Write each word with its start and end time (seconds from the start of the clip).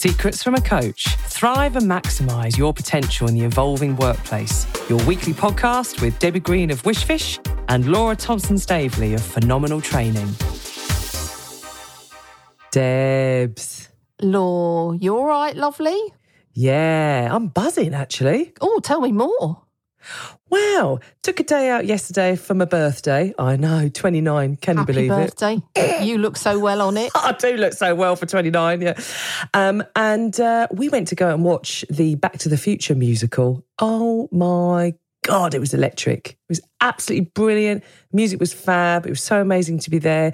Secrets 0.00 0.42
from 0.42 0.54
a 0.54 0.60
Coach. 0.62 1.08
Thrive 1.26 1.76
and 1.76 1.84
maximise 1.84 2.56
your 2.56 2.72
potential 2.72 3.28
in 3.28 3.34
the 3.34 3.44
evolving 3.44 3.96
workplace. 3.96 4.66
Your 4.88 4.98
weekly 5.04 5.34
podcast 5.34 6.00
with 6.00 6.18
Debbie 6.18 6.40
Green 6.40 6.70
of 6.70 6.84
Wishfish 6.84 7.38
and 7.68 7.86
Laura 7.86 8.16
Thompson 8.16 8.56
Staveley 8.56 9.12
of 9.12 9.20
Phenomenal 9.20 9.82
Training. 9.82 10.26
Debs. 12.72 13.90
Law, 14.22 14.92
you're 14.92 15.26
right, 15.26 15.54
lovely? 15.54 16.00
Yeah, 16.54 17.28
I'm 17.30 17.48
buzzing 17.48 17.92
actually. 17.92 18.54
Oh, 18.62 18.80
tell 18.80 19.02
me 19.02 19.12
more. 19.12 19.64
Wow, 20.48 20.98
took 21.22 21.40
a 21.40 21.44
day 21.44 21.70
out 21.70 21.86
yesterday 21.86 22.36
for 22.36 22.54
my 22.54 22.64
birthday. 22.64 23.32
I 23.38 23.56
know, 23.56 23.88
29. 23.88 24.56
Can 24.56 24.76
Happy 24.76 24.92
you 24.92 24.94
believe 24.94 25.10
birthday. 25.10 25.58
it? 25.76 26.04
you 26.04 26.18
look 26.18 26.36
so 26.36 26.58
well 26.58 26.80
on 26.82 26.96
it. 26.96 27.12
I 27.14 27.32
do 27.32 27.56
look 27.56 27.72
so 27.72 27.94
well 27.94 28.16
for 28.16 28.26
29, 28.26 28.82
yeah. 28.82 28.98
Um, 29.54 29.84
and 29.94 30.38
uh, 30.40 30.66
we 30.72 30.88
went 30.88 31.08
to 31.08 31.14
go 31.14 31.32
and 31.32 31.44
watch 31.44 31.84
the 31.90 32.16
Back 32.16 32.38
to 32.38 32.48
the 32.48 32.58
Future 32.58 32.94
musical. 32.94 33.64
Oh 33.78 34.28
my 34.32 34.94
God, 35.22 35.54
it 35.54 35.60
was 35.60 35.74
electric. 35.74 36.30
It 36.30 36.36
was 36.48 36.60
absolutely 36.80 37.30
brilliant. 37.34 37.84
Music 38.12 38.40
was 38.40 38.52
fab. 38.52 39.06
It 39.06 39.10
was 39.10 39.22
so 39.22 39.40
amazing 39.40 39.78
to 39.80 39.90
be 39.90 39.98
there 39.98 40.32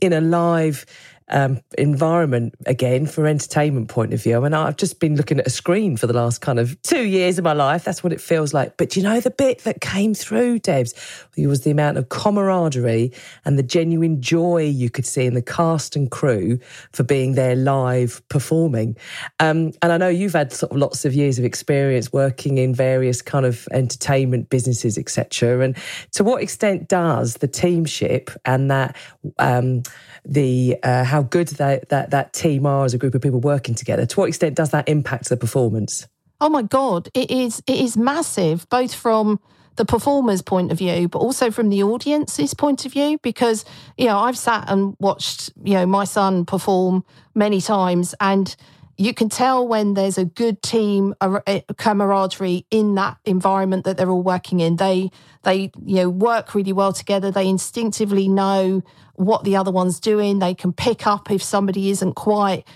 in 0.00 0.12
a 0.12 0.20
live 0.20 0.86
um, 1.30 1.60
environment 1.76 2.54
again 2.66 3.06
for 3.06 3.26
entertainment 3.26 3.88
point 3.88 4.12
of 4.14 4.22
view. 4.22 4.36
I 4.36 4.40
mean, 4.40 4.54
I've 4.54 4.76
just 4.76 5.00
been 5.00 5.16
looking 5.16 5.38
at 5.38 5.46
a 5.46 5.50
screen 5.50 5.96
for 5.96 6.06
the 6.06 6.12
last 6.12 6.40
kind 6.40 6.58
of 6.58 6.80
two 6.82 7.04
years 7.04 7.38
of 7.38 7.44
my 7.44 7.52
life. 7.52 7.84
That's 7.84 8.02
what 8.02 8.12
it 8.12 8.20
feels 8.20 8.54
like. 8.54 8.76
But 8.76 8.96
you 8.96 9.02
know, 9.02 9.20
the 9.20 9.30
bit 9.30 9.60
that 9.64 9.80
came 9.80 10.14
through, 10.14 10.60
Debs, 10.60 10.94
was 11.36 11.62
the 11.62 11.70
amount 11.70 11.98
of 11.98 12.08
camaraderie 12.08 13.12
and 13.44 13.58
the 13.58 13.62
genuine 13.62 14.20
joy 14.20 14.64
you 14.64 14.90
could 14.90 15.06
see 15.06 15.26
in 15.26 15.34
the 15.34 15.42
cast 15.42 15.96
and 15.96 16.10
crew 16.10 16.58
for 16.92 17.02
being 17.02 17.34
there 17.34 17.56
live 17.56 18.22
performing. 18.28 18.96
Um, 19.40 19.72
and 19.82 19.92
I 19.92 19.96
know 19.96 20.08
you've 20.08 20.32
had 20.32 20.52
sort 20.52 20.72
of 20.72 20.78
lots 20.78 21.04
of 21.04 21.14
years 21.14 21.38
of 21.38 21.44
experience 21.44 22.12
working 22.12 22.58
in 22.58 22.74
various 22.74 23.22
kind 23.22 23.46
of 23.46 23.68
entertainment 23.72 24.50
businesses, 24.50 24.98
etc. 24.98 25.60
And 25.60 25.76
to 26.12 26.24
what 26.24 26.42
extent 26.42 26.88
does 26.88 27.34
the 27.34 27.48
teamship 27.48 28.30
and 28.44 28.70
that 28.70 28.96
um, 29.38 29.82
the 30.24 30.76
uh, 30.82 31.04
how 31.04 31.17
good 31.22 31.48
that, 31.48 31.88
that 31.88 32.10
that 32.10 32.32
team 32.32 32.66
are 32.66 32.84
as 32.84 32.94
a 32.94 32.98
group 32.98 33.14
of 33.14 33.22
people 33.22 33.40
working 33.40 33.74
together. 33.74 34.06
To 34.06 34.20
what 34.20 34.28
extent 34.28 34.56
does 34.56 34.70
that 34.70 34.88
impact 34.88 35.28
the 35.28 35.36
performance? 35.36 36.06
Oh 36.40 36.48
my 36.48 36.62
God, 36.62 37.08
it 37.14 37.30
is 37.30 37.62
it 37.66 37.78
is 37.80 37.96
massive, 37.96 38.68
both 38.68 38.94
from 38.94 39.40
the 39.76 39.84
performer's 39.84 40.42
point 40.42 40.72
of 40.72 40.78
view, 40.78 41.08
but 41.08 41.20
also 41.20 41.50
from 41.50 41.68
the 41.68 41.82
audience's 41.82 42.54
point 42.54 42.84
of 42.84 42.92
view. 42.92 43.18
Because 43.22 43.64
you 43.96 44.06
know, 44.06 44.18
I've 44.18 44.38
sat 44.38 44.70
and 44.70 44.96
watched 45.00 45.50
you 45.64 45.74
know 45.74 45.86
my 45.86 46.04
son 46.04 46.44
perform 46.44 47.04
many 47.34 47.60
times, 47.60 48.14
and 48.20 48.54
you 48.98 49.14
can 49.14 49.28
tell 49.28 49.66
when 49.66 49.94
there's 49.94 50.18
a 50.18 50.24
good 50.24 50.60
team 50.60 51.14
a 51.20 51.62
camaraderie 51.76 52.66
in 52.70 52.96
that 52.96 53.16
environment 53.24 53.84
that 53.84 53.96
they're 53.96 54.10
all 54.10 54.22
working 54.22 54.58
in. 54.58 54.76
They 54.76 55.10
they 55.44 55.70
you 55.84 55.96
know 55.96 56.10
work 56.10 56.54
really 56.54 56.72
well 56.72 56.92
together. 56.92 57.30
They 57.30 57.48
instinctively 57.48 58.28
know 58.28 58.82
what 59.14 59.44
the 59.44 59.56
other 59.56 59.70
one's 59.70 60.00
doing. 60.00 60.40
They 60.40 60.54
can 60.54 60.72
pick 60.72 61.06
up 61.06 61.30
if 61.30 61.42
somebody 61.42 61.90
isn't 61.90 62.14
quite 62.14 62.66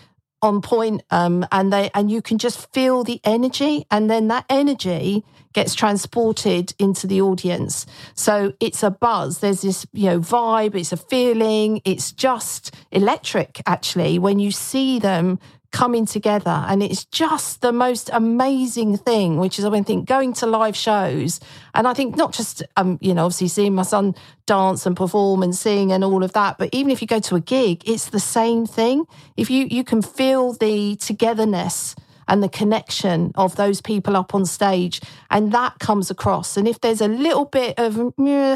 on 0.41 0.61
point, 0.61 1.03
um, 1.11 1.45
and 1.51 1.73
they 1.73 1.91
and 1.93 2.09
you 2.09 2.23
can 2.23 2.39
just 2.39 2.73
feel 2.73 3.03
the 3.03 3.21
energy, 3.25 3.85
and 3.91 4.09
then 4.09 4.29
that 4.29 4.45
energy 4.49 5.25
gets 5.53 5.75
transported 5.75 6.73
into 6.79 7.07
the 7.07 7.21
audience. 7.21 7.85
So 8.15 8.55
it's 8.61 8.85
a 8.85 8.91
buzz. 8.91 9.41
There's 9.41 9.63
this 9.63 9.87
you 9.93 10.07
know 10.07 10.21
vibe. 10.21 10.77
It's 10.77 10.93
a 10.93 10.97
feeling. 10.97 11.83
It's 11.85 12.13
just 12.13 12.73
electric 12.93 13.61
actually 13.67 14.21
when 14.21 14.39
you 14.39 14.53
see 14.53 15.01
them 15.01 15.41
coming 15.73 16.07
together. 16.07 16.65
And 16.69 16.83
it's 16.83 17.05
just 17.07 17.63
the 17.63 17.73
most 17.73 18.11
amazing 18.13 18.99
thing, 18.99 19.39
which 19.39 19.59
is, 19.59 19.65
I 19.65 19.71
mean, 19.71 19.85
think 19.85 20.07
going 20.07 20.35
to 20.35 20.47
live 20.47 20.77
shows. 20.77 21.41
And 21.75 21.89
I 21.89 21.95
think 21.95 22.17
not 22.17 22.33
just, 22.33 22.63
um, 22.77 22.99
you 23.01 23.15
know, 23.15 23.25
obviously 23.25 23.49
seeing 23.49 23.75
my 23.75 23.83
son 23.83 24.15
dance 24.47 24.87
and 24.87 24.97
perform 24.97 25.43
and 25.43 25.55
sing 25.55 25.91
and 25.91 26.05
all 26.05 26.23
of 26.23 26.33
that, 26.35 26.59
but 26.59 26.69
even 26.73 26.91
if 26.91 27.01
you 27.01 27.09
go 27.09 27.21
to 27.21 27.35
a 27.35 27.41
gig, 27.41 27.83
it's 27.89 28.11
the 28.11 28.21
same 28.21 28.67
thing. 28.67 29.07
If 29.37 29.51
you, 29.51 29.67
you 29.71 29.83
can 29.83 30.03
feel 30.03 30.53
the 30.53 30.97
togetherness 30.97 31.97
and 32.29 32.43
the 32.43 32.49
connection 32.49 33.33
of 33.35 33.57
those 33.57 33.81
people 33.81 34.17
up 34.17 34.35
on 34.35 34.47
stage 34.47 35.01
and 35.31 35.53
that 35.53 35.79
comes 35.81 36.11
across 36.11 36.57
and 36.57 36.69
if 36.69 36.81
there's 36.81 37.01
a 37.01 37.09
little 37.09 37.45
bit 37.45 37.79
of 37.79 37.95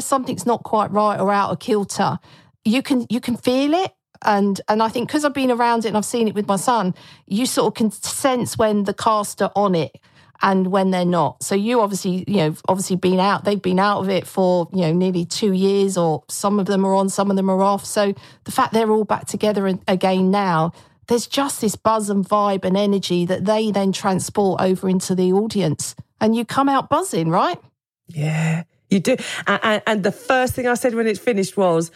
something's 0.03 0.45
not 0.45 0.63
quite 0.63 0.89
right 0.91 1.19
or 1.19 1.31
out 1.31 1.51
of 1.51 1.59
kilter 1.59 2.17
you 2.63 2.81
can 2.81 3.05
you 3.09 3.19
can 3.19 3.35
feel 3.35 3.73
it 3.73 3.91
and 4.23 4.59
and 4.67 4.81
I 4.81 4.89
think 4.89 5.07
because 5.07 5.25
I've 5.25 5.33
been 5.33 5.51
around 5.51 5.85
it 5.85 5.89
and 5.89 5.97
I've 5.97 6.05
seen 6.05 6.27
it 6.27 6.35
with 6.35 6.47
my 6.47 6.55
son, 6.55 6.93
you 7.25 7.45
sort 7.45 7.67
of 7.67 7.75
can 7.75 7.91
sense 7.91 8.57
when 8.57 8.83
the 8.83 8.93
cast 8.93 9.41
are 9.41 9.51
on 9.55 9.75
it 9.75 9.99
and 10.41 10.67
when 10.67 10.91
they're 10.91 11.05
not. 11.05 11.41
So 11.43 11.55
you 11.55 11.81
obviously, 11.81 12.23
you 12.27 12.37
know, 12.37 12.55
obviously 12.67 12.95
been 12.95 13.19
out. 13.19 13.43
They've 13.43 13.61
been 13.61 13.79
out 13.79 13.99
of 14.01 14.09
it 14.09 14.27
for 14.27 14.67
you 14.73 14.81
know 14.81 14.93
nearly 14.93 15.25
two 15.25 15.53
years, 15.53 15.97
or 15.97 16.23
some 16.27 16.59
of 16.59 16.65
them 16.65 16.85
are 16.85 16.93
on, 16.93 17.09
some 17.09 17.29
of 17.29 17.37
them 17.37 17.49
are 17.49 17.61
off. 17.61 17.85
So 17.85 18.13
the 18.43 18.51
fact 18.51 18.73
they're 18.73 18.91
all 18.91 19.03
back 19.03 19.25
together 19.25 19.67
again 19.87 20.31
now, 20.31 20.73
there's 21.07 21.27
just 21.27 21.61
this 21.61 21.75
buzz 21.75 22.09
and 22.09 22.27
vibe 22.27 22.65
and 22.65 22.77
energy 22.77 23.25
that 23.25 23.45
they 23.45 23.71
then 23.71 23.91
transport 23.91 24.61
over 24.61 24.89
into 24.89 25.15
the 25.15 25.33
audience, 25.33 25.95
and 26.21 26.35
you 26.35 26.45
come 26.45 26.69
out 26.69 26.89
buzzing, 26.89 27.29
right? 27.29 27.59
Yeah, 28.07 28.63
you 28.89 28.99
do. 28.99 29.17
And, 29.47 29.81
and 29.85 30.03
the 30.03 30.11
first 30.11 30.53
thing 30.53 30.67
I 30.67 30.75
said 30.75 30.95
when 30.95 31.07
it 31.07 31.17
finished 31.17 31.57
was. 31.57 31.91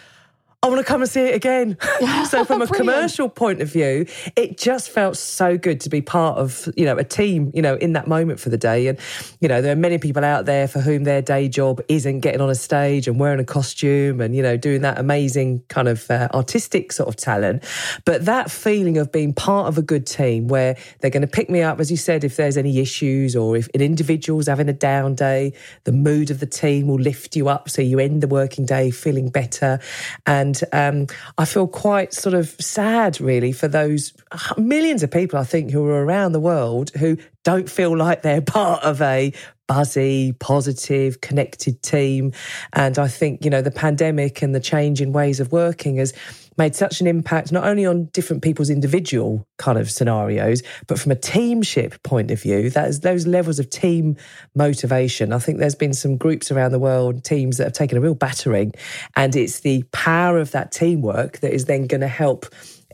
I 0.64 0.68
want 0.68 0.78
to 0.78 0.86
come 0.86 1.02
and 1.02 1.10
see 1.10 1.22
it 1.22 1.34
again. 1.34 1.76
so 2.30 2.46
from 2.46 2.62
a 2.62 2.68
commercial 2.68 3.30
point 3.30 3.64
of 3.64 3.74
view, 3.74 4.06
it 4.36 4.60
just 4.60 4.92
felt 4.92 5.18
so 5.18 5.58
good 5.58 5.82
to 5.82 5.90
be 5.90 6.02
part 6.02 6.38
of, 6.38 6.70
you 6.78 6.86
know, 6.86 7.00
a 7.00 7.04
team, 7.04 7.50
you 7.56 7.64
know, 7.64 7.78
in 7.78 7.94
that 7.94 8.08
moment 8.08 8.40
for 8.40 8.50
the 8.50 8.60
day. 8.60 8.86
And, 8.86 9.00
you 9.40 9.48
know, 9.48 9.60
there 9.64 9.72
are 9.72 9.76
many 9.76 9.98
people 9.98 10.24
out 10.24 10.46
there 10.46 10.68
for 10.68 10.80
whom 10.80 11.04
their 11.04 11.24
day 11.24 11.50
job 11.50 11.82
isn't 11.88 12.20
getting 12.20 12.42
on 12.42 12.52
a 12.52 12.56
stage 12.56 13.08
and 13.08 13.20
wearing 13.20 13.40
a 13.40 13.44
costume 13.44 14.22
and, 14.22 14.36
you 14.36 14.44
know, 14.44 14.56
doing 14.56 14.82
that 14.84 15.00
amazing 15.00 15.64
kind 15.68 15.88
of 15.88 16.12
uh, 16.12 16.28
artistic 16.32 16.92
sort 16.92 17.10
of 17.10 17.16
talent. 17.16 17.64
But 18.06 18.26
that 18.26 18.52
feeling 18.52 19.00
of 19.00 19.12
being 19.12 19.34
part 19.34 19.68
of 19.68 19.80
a 19.80 19.82
good 19.82 20.06
team 20.06 20.48
where 20.48 20.78
they're 21.00 21.10
going 21.10 21.22
to 21.22 21.28
pick 21.28 21.50
me 21.50 21.64
up, 21.64 21.80
as 21.80 21.90
you 21.90 21.98
said, 21.98 22.24
if 22.24 22.36
there's 22.36 22.56
any 22.56 22.78
issues 22.78 23.36
or 23.36 23.58
if 23.58 23.68
an 23.74 23.82
individual's 23.82 24.46
having 24.46 24.70
a 24.70 24.74
down 24.74 25.16
day, 25.16 25.54
the 25.86 25.92
mood 25.92 26.30
of 26.30 26.40
the 26.40 26.46
team 26.46 26.86
will 26.86 27.00
lift 27.00 27.36
you 27.36 27.50
up 27.50 27.68
so 27.68 27.82
you 27.82 27.98
end 27.98 28.22
the 28.22 28.28
working 28.28 28.64
day 28.64 28.92
feeling 28.92 29.32
better. 29.32 29.80
And 30.28 30.51
and 30.74 31.08
um, 31.10 31.16
I 31.38 31.46
feel 31.46 31.68
quite 31.68 32.14
sort 32.14 32.34
of 32.34 32.50
sad, 32.60 33.22
really, 33.22 33.52
for 33.52 33.68
those 33.68 34.14
millions 34.58 35.04
of 35.04 35.12
people 35.12 35.40
I 35.40 35.44
think 35.44 35.72
who 35.72 35.86
are 35.86 36.06
around 36.06 36.32
the 36.34 36.40
world 36.40 36.92
who 36.92 37.18
don't 37.44 37.70
feel 37.70 37.96
like 37.96 38.22
they're 38.22 38.42
part 38.42 38.84
of 38.84 39.02
a 39.02 39.34
buzzy, 39.68 40.34
positive, 40.34 41.22
connected 41.22 41.82
team. 41.82 42.34
And 42.74 43.00
I 43.00 43.08
think, 43.08 43.46
you 43.46 43.50
know, 43.50 43.62
the 43.62 43.72
pandemic 43.72 44.42
and 44.42 44.54
the 44.54 44.60
change 44.60 45.00
in 45.02 45.14
ways 45.14 45.40
of 45.40 45.52
working 45.52 45.96
has 45.96 46.14
made 46.58 46.76
such 46.76 47.02
an 47.02 47.08
impact, 47.08 47.52
not 47.52 47.66
only 47.66 47.86
on 47.86 48.06
different 48.06 48.44
people's 48.44 48.70
individual 48.70 49.46
kind 49.58 49.78
of 49.78 49.90
scenarios, 49.90 50.62
but 50.88 51.00
from 51.00 51.12
a 51.12 51.16
teamship 51.16 52.02
point 52.04 52.32
of 52.32 52.42
view, 52.42 52.70
that 52.72 52.90
is 52.90 53.00
those 53.00 53.26
levels 53.26 53.60
of 53.60 53.70
team 53.70 54.18
motivation. 54.56 55.34
I 55.34 55.40
think 55.40 55.60
there's 55.60 55.76
been 55.76 55.94
some 55.94 56.18
groups 56.18 56.52
around 56.52 56.72
the 56.72 56.80
world, 56.80 57.24
teams 57.24 57.58
that 57.58 57.66
have 57.66 57.74
taken 57.74 57.98
a 57.98 58.02
real 58.02 58.16
battering. 58.16 58.74
And 59.16 59.36
it's 59.36 59.62
the 59.62 59.84
power 59.92 60.40
of 60.40 60.52
that 60.52 60.72
teamwork 60.72 61.40
that 61.40 61.54
is 61.54 61.66
then 61.66 61.88
going 61.88 62.02
to 62.02 62.08
help 62.08 62.46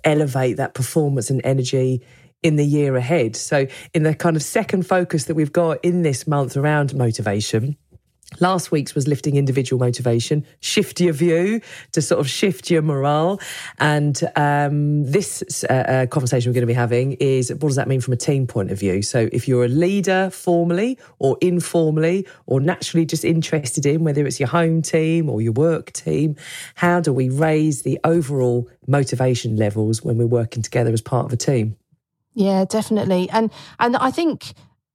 elevate 0.03 0.57
that 0.57 0.73
performance 0.73 1.29
and 1.29 1.41
energy 1.43 2.01
in 2.43 2.55
the 2.55 2.65
year 2.65 2.95
ahead. 2.95 3.35
So, 3.35 3.67
in 3.93 4.03
the 4.03 4.13
kind 4.13 4.35
of 4.35 4.43
second 4.43 4.85
focus 4.85 5.25
that 5.25 5.35
we've 5.35 5.51
got 5.51 5.83
in 5.83 6.03
this 6.03 6.27
month 6.27 6.55
around 6.55 6.95
motivation, 6.95 7.75
Last 8.39 8.71
week's 8.71 8.93
was 8.93 9.07
lifting 9.07 9.37
individual 9.37 9.79
motivation, 9.79 10.45
shift 10.59 10.99
your 10.99 11.13
view 11.13 11.61
to 11.93 12.01
sort 12.01 12.19
of 12.19 12.29
shift 12.29 12.69
your 12.69 12.81
morale. 12.81 13.39
And 13.79 14.21
um, 14.35 15.09
this 15.09 15.63
uh, 15.69 15.73
uh, 15.73 16.05
conversation 16.07 16.49
we're 16.49 16.53
going 16.53 16.61
to 16.61 16.67
be 16.67 16.73
having 16.73 17.13
is 17.13 17.49
what 17.49 17.61
does 17.61 17.77
that 17.77 17.87
mean 17.87 18.01
from 18.01 18.13
a 18.13 18.17
team 18.17 18.45
point 18.45 18.69
of 18.69 18.79
view? 18.79 19.01
So, 19.01 19.29
if 19.31 19.47
you're 19.47 19.63
a 19.63 19.69
leader 19.69 20.29
formally 20.29 20.99
or 21.19 21.37
informally 21.39 22.27
or 22.45 22.59
naturally 22.59 23.05
just 23.05 23.23
interested 23.23 23.85
in 23.85 24.03
whether 24.03 24.27
it's 24.27 24.39
your 24.39 24.49
home 24.49 24.81
team 24.81 25.29
or 25.29 25.41
your 25.41 25.53
work 25.53 25.93
team, 25.93 26.35
how 26.75 26.99
do 26.99 27.13
we 27.13 27.29
raise 27.29 27.83
the 27.83 27.97
overall 28.03 28.69
motivation 28.87 29.55
levels 29.55 30.03
when 30.03 30.17
we're 30.17 30.27
working 30.27 30.61
together 30.61 30.91
as 30.91 31.01
part 31.01 31.25
of 31.25 31.33
a 31.33 31.37
team? 31.37 31.77
Yeah, 32.37 32.65
definitely. 32.65 33.29
And 33.31 33.51
and 33.79 33.97
I 33.97 34.11
think 34.11 34.53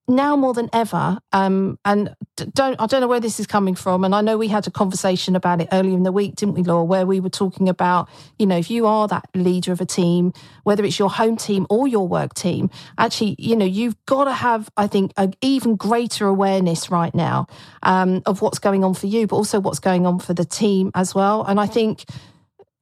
now 0.09 0.37
more 0.37 0.53
than 0.53 0.69
ever, 0.73 1.19
um, 1.33 1.79
and 1.85 2.15
don't 2.55 2.81
I 2.81 2.87
don't 2.87 3.01
know 3.01 3.09
where 3.09 3.21
this 3.21 3.39
is 3.39 3.47
coming 3.47 3.75
from, 3.75 4.05
and 4.05 4.15
I 4.15 4.21
know 4.21 4.37
we 4.37 4.49
had 4.49 4.67
a 4.67 4.71
conversation 4.71 5.37
about 5.37 5.61
it 5.61 5.69
earlier 5.73 5.97
in 5.97 6.03
the 6.03 6.13
week, 6.13 6.37
didn't 6.37 6.55
we, 6.55 6.63
Laura? 6.63 6.85
Where 6.85 7.07
we 7.07 7.21
were 7.21 7.31
talking 7.31 7.69
about, 7.69 8.09
you 8.39 8.47
know, 8.47 8.57
if 8.57 8.71
you 8.71 8.87
are 8.87 9.07
that 9.09 9.29
leader 9.35 9.73
of 9.73 9.81
a 9.81 9.87
team, 9.87 10.33
whether 10.65 10.85
it's 10.85 10.99
your 10.99 11.11
home 11.11 11.37
team 11.37 11.67
or 11.71 11.87
your 11.87 12.09
work 12.09 12.35
team, 12.35 12.71
actually, 12.99 13.37
you 13.39 13.57
know, 13.57 13.65
you've 13.65 13.97
got 14.07 14.25
to 14.25 14.33
have, 14.33 14.69
I 14.77 14.87
think, 14.87 15.13
an 15.17 15.35
even 15.41 15.77
greater 15.77 16.27
awareness 16.27 16.91
right 16.91 17.15
now 17.15 17.47
um, 17.83 18.23
of 18.27 18.43
what's 18.43 18.59
going 18.59 18.85
on 18.85 18.95
for 18.95 19.07
you, 19.07 19.27
but 19.27 19.37
also 19.37 19.61
what's 19.61 19.81
going 19.81 20.07
on 20.07 20.19
for 20.19 20.35
the 20.35 20.45
team 20.45 20.91
as 20.95 21.15
well. 21.15 21.45
And 21.45 21.61
I 21.61 21.67
think 21.67 22.05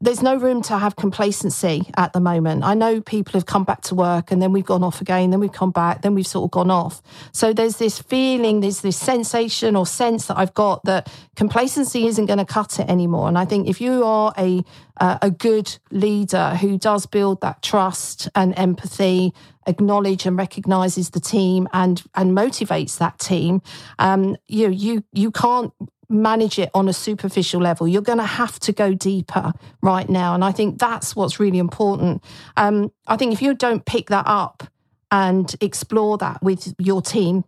there's 0.03 0.23
no 0.23 0.35
room 0.35 0.63
to 0.63 0.79
have 0.79 0.97
complacency 0.97 1.91
at 1.97 2.15
the 2.15 2.21
moment. 2.21 2.65
I 2.65 2.73
know 2.73 3.03
people 3.03 3.35
have 3.35 3.45
come 3.45 3.65
back 3.65 3.83
to 3.83 3.95
work 3.95 4.31
and 4.31 4.41
then 4.41 4.51
we've 4.51 4.65
gone 4.65 4.83
off 4.83 5.03
again, 5.03 5.31
then 5.31 5.41
we've 5.41 5.53
come 5.53 5.73
back, 5.73 6.01
then 6.01 6.15
we've 6.15 6.27
sort 6.27 6.45
of 6.45 6.51
gone 6.51 6.71
off. 6.71 7.03
So 7.33 7.53
there's 7.53 7.77
this 7.77 7.99
feeling, 7.99 8.61
there's 8.61 8.81
this 8.81 8.97
sensation 8.97 9.77
or 9.77 9.85
sense 9.87 10.27
that 10.27 10.39
I've 10.39 10.55
got 10.55 10.83
that 10.85 11.13
complacency 11.37 12.07
isn't 12.07 12.27
going 12.27 12.39
to 12.39 12.47
cut 12.47 12.81
it 12.81 12.89
anymore. 12.89 13.29
And 13.29 13.37
I 13.37 13.45
think 13.45 13.69
if 13.69 13.81
you 13.81 14.05
are 14.05 14.33
a 14.39 14.65
uh, 14.97 15.19
a 15.23 15.31
good 15.31 15.79
leader 15.91 16.57
who 16.57 16.77
does 16.77 17.07
build 17.07 17.41
that 17.41 17.63
trust 17.63 18.29
and 18.35 18.53
empathy, 18.59 19.33
acknowledge 19.67 20.27
and 20.27 20.37
recognizes 20.37 21.11
the 21.11 21.21
team 21.21 21.69
and 21.73 22.03
and 22.15 22.33
motivates 22.33 22.99
that 22.99 23.19
team, 23.19 23.61
um, 23.99 24.37
you 24.49 24.69
you 24.71 25.05
you 25.13 25.31
can't 25.31 25.73
manage 26.11 26.59
it 26.59 26.71
on 26.75 26.89
a 26.89 26.93
superficial 26.93 27.61
level. 27.61 27.87
You're 27.87 28.03
going 28.03 28.19
to 28.19 28.25
have 28.25 28.59
to 28.61 28.73
go 28.73 28.93
deeper 28.95 29.53
right 29.81 30.09
now. 30.09 30.35
And 30.35 30.45
I 30.45 30.53
think 30.53 30.79
that's 30.79 31.15
what's 31.15 31.39
really 31.39 31.59
important. 31.59 32.23
Um, 32.57 32.93
I 33.07 33.17
think 33.17 33.33
if 33.33 33.41
you 33.41 33.55
don't 33.55 33.85
pick 33.85 34.09
that 34.09 34.27
up 34.27 34.65
and 35.11 35.55
explore 35.61 36.19
that 36.19 36.43
with 36.43 36.75
your 36.79 37.01
team, 37.01 37.45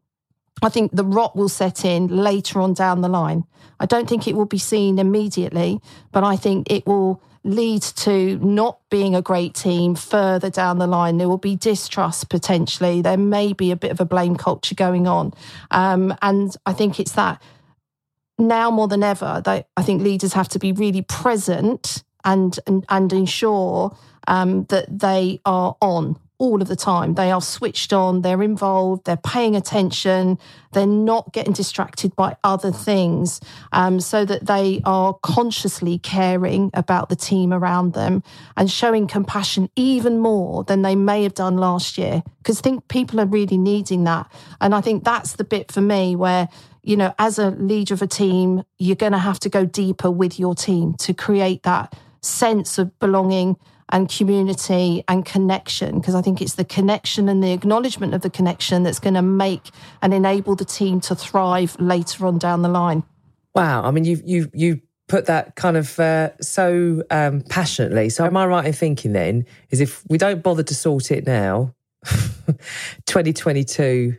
I 0.62 0.68
think 0.68 0.92
the 0.92 1.04
rot 1.04 1.34
will 1.34 1.48
set 1.48 1.84
in 1.84 2.06
later 2.06 2.60
on 2.60 2.74
down 2.74 3.00
the 3.00 3.08
line. 3.08 3.44
I 3.80 3.86
don't 3.86 4.08
think 4.08 4.28
it 4.28 4.36
will 4.36 4.46
be 4.46 4.58
seen 4.58 4.98
immediately, 4.98 5.80
but 6.12 6.22
I 6.22 6.36
think 6.36 6.70
it 6.70 6.86
will 6.86 7.20
lead 7.44 7.82
to 7.82 8.38
not 8.38 8.78
being 8.88 9.16
a 9.16 9.22
great 9.22 9.54
team 9.54 9.96
further 9.96 10.48
down 10.48 10.78
the 10.78 10.86
line. 10.86 11.18
There 11.18 11.28
will 11.28 11.38
be 11.38 11.56
distrust 11.56 12.28
potentially. 12.28 13.02
There 13.02 13.16
may 13.16 13.52
be 13.52 13.72
a 13.72 13.76
bit 13.76 13.90
of 13.90 14.00
a 14.00 14.04
blame 14.04 14.36
culture 14.36 14.76
going 14.76 15.08
on. 15.08 15.34
Um, 15.72 16.14
and 16.22 16.56
I 16.66 16.72
think 16.72 17.00
it's 17.00 17.12
that 17.12 17.42
now 18.42 18.70
more 18.70 18.88
than 18.88 19.02
ever 19.02 19.42
I 19.46 19.82
think 19.82 20.02
leaders 20.02 20.32
have 20.32 20.48
to 20.48 20.58
be 20.58 20.72
really 20.72 21.02
present 21.02 22.02
and 22.24 22.58
and, 22.66 22.84
and 22.88 23.12
ensure 23.12 23.96
um, 24.28 24.64
that 24.66 24.98
they 24.98 25.40
are 25.44 25.76
on 25.80 26.18
all 26.42 26.60
of 26.60 26.66
the 26.66 26.74
time. 26.74 27.14
They 27.14 27.30
are 27.30 27.40
switched 27.40 27.92
on, 27.92 28.22
they're 28.22 28.42
involved, 28.42 29.04
they're 29.04 29.16
paying 29.16 29.54
attention, 29.54 30.40
they're 30.72 30.86
not 30.88 31.32
getting 31.32 31.52
distracted 31.52 32.16
by 32.16 32.36
other 32.42 32.72
things, 32.72 33.40
um, 33.70 34.00
so 34.00 34.24
that 34.24 34.46
they 34.46 34.80
are 34.84 35.14
consciously 35.22 35.98
caring 35.98 36.72
about 36.74 37.10
the 37.10 37.14
team 37.14 37.52
around 37.52 37.92
them 37.92 38.24
and 38.56 38.68
showing 38.68 39.06
compassion 39.06 39.70
even 39.76 40.18
more 40.18 40.64
than 40.64 40.82
they 40.82 40.96
may 40.96 41.22
have 41.22 41.34
done 41.34 41.58
last 41.58 41.96
year. 41.96 42.24
Because 42.38 42.58
I 42.58 42.62
think 42.62 42.88
people 42.88 43.20
are 43.20 43.26
really 43.26 43.58
needing 43.58 44.02
that. 44.04 44.28
And 44.60 44.74
I 44.74 44.80
think 44.80 45.04
that's 45.04 45.34
the 45.34 45.44
bit 45.44 45.70
for 45.70 45.80
me 45.80 46.16
where 46.16 46.48
you 46.82 46.96
know, 46.96 47.14
as 47.18 47.38
a 47.38 47.50
leader 47.50 47.94
of 47.94 48.02
a 48.02 48.06
team, 48.06 48.64
you're 48.78 48.96
going 48.96 49.12
to 49.12 49.18
have 49.18 49.38
to 49.40 49.48
go 49.48 49.64
deeper 49.64 50.10
with 50.10 50.38
your 50.38 50.54
team 50.54 50.94
to 50.94 51.14
create 51.14 51.62
that 51.62 51.96
sense 52.22 52.78
of 52.78 52.98
belonging 52.98 53.56
and 53.90 54.08
community 54.08 55.04
and 55.06 55.24
connection. 55.24 56.00
Because 56.00 56.14
I 56.14 56.22
think 56.22 56.40
it's 56.40 56.54
the 56.54 56.64
connection 56.64 57.28
and 57.28 57.42
the 57.42 57.52
acknowledgement 57.52 58.14
of 58.14 58.22
the 58.22 58.30
connection 58.30 58.82
that's 58.82 58.98
going 58.98 59.14
to 59.14 59.22
make 59.22 59.70
and 60.00 60.12
enable 60.12 60.56
the 60.56 60.64
team 60.64 61.00
to 61.02 61.14
thrive 61.14 61.76
later 61.78 62.26
on 62.26 62.38
down 62.38 62.62
the 62.62 62.68
line. 62.68 63.04
Wow. 63.54 63.82
I 63.84 63.90
mean, 63.90 64.04
you 64.04 64.20
you 64.24 64.50
you 64.54 64.80
put 65.08 65.26
that 65.26 65.56
kind 65.56 65.76
of 65.76 66.00
uh, 66.00 66.30
so 66.40 67.04
um, 67.10 67.42
passionately. 67.42 68.08
So 68.08 68.24
am 68.24 68.36
I 68.36 68.46
right 68.46 68.64
in 68.64 68.72
thinking 68.72 69.12
then 69.12 69.44
is 69.70 69.80
if 69.80 70.02
we 70.08 70.16
don't 70.16 70.42
bother 70.42 70.62
to 70.62 70.74
sort 70.74 71.10
it 71.10 71.26
now, 71.26 71.74
2022 73.06 74.16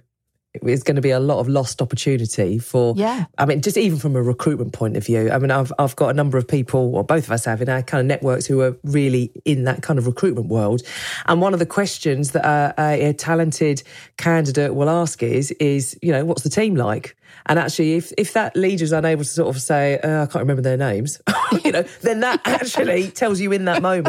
it's 0.62 0.84
going 0.84 0.96
to 0.96 1.02
be 1.02 1.12
a 1.12 1.20
lot 1.20 1.40
of 1.40 1.48
lost 1.48 1.82
opportunity 1.82 2.60
for 2.60 2.94
yeah. 2.96 3.26
I 3.38 3.46
mean 3.46 3.62
just 3.62 3.78
even 3.78 3.98
from 3.98 4.16
a 4.16 4.22
recruitment 4.22 4.74
point 4.74 4.96
of 4.96 5.06
view 5.06 5.32
i 5.32 5.38
mean 5.38 5.52
i've 5.52 5.74
i've 5.80 5.96
got 5.96 6.10
a 6.10 6.14
number 6.14 6.38
of 6.38 6.48
people 6.48 6.96
or 6.96 7.04
both 7.04 7.26
of 7.26 7.32
us 7.32 7.46
have 7.46 7.62
in 7.62 7.70
our 7.70 7.82
kind 7.82 8.02
of 8.02 8.08
networks 8.08 8.46
who 8.46 8.62
are 8.62 8.78
really 8.84 9.32
in 9.46 9.64
that 9.64 9.82
kind 9.82 10.00
of 10.00 10.06
recruitment 10.06 10.48
world. 10.48 10.82
And 11.26 11.42
one 11.42 11.54
of 11.54 11.60
the 11.60 11.66
questions 11.66 12.32
that 12.32 12.46
a, 12.46 13.10
a 13.10 13.14
talented 13.14 13.84
candidate 14.18 14.76
will 14.76 14.90
ask 14.90 15.24
is 15.24 15.52
is 15.52 15.98
you 16.02 16.12
know 16.12 16.26
what's 16.26 16.44
the 16.44 16.50
team 16.50 16.76
like? 16.76 17.16
And 17.48 17.60
actually 17.60 17.94
if 17.94 18.12
if 18.18 18.34
that 18.34 18.56
leader 18.56 18.84
is 18.84 18.92
unable 18.92 19.24
to 19.24 19.30
sort 19.30 19.54
of 19.56 19.62
say 19.62 20.00
uh, 20.00 20.24
i 20.24 20.26
can't 20.28 20.36
remember 20.36 20.62
their 20.62 20.78
names 20.78 21.20
you 21.64 21.72
know 21.72 21.84
then 22.02 22.20
that 22.20 22.42
actually 22.46 23.10
tells 23.10 23.42
you 23.42 23.52
in 23.52 23.66
that 23.66 23.82
moment 23.82 24.06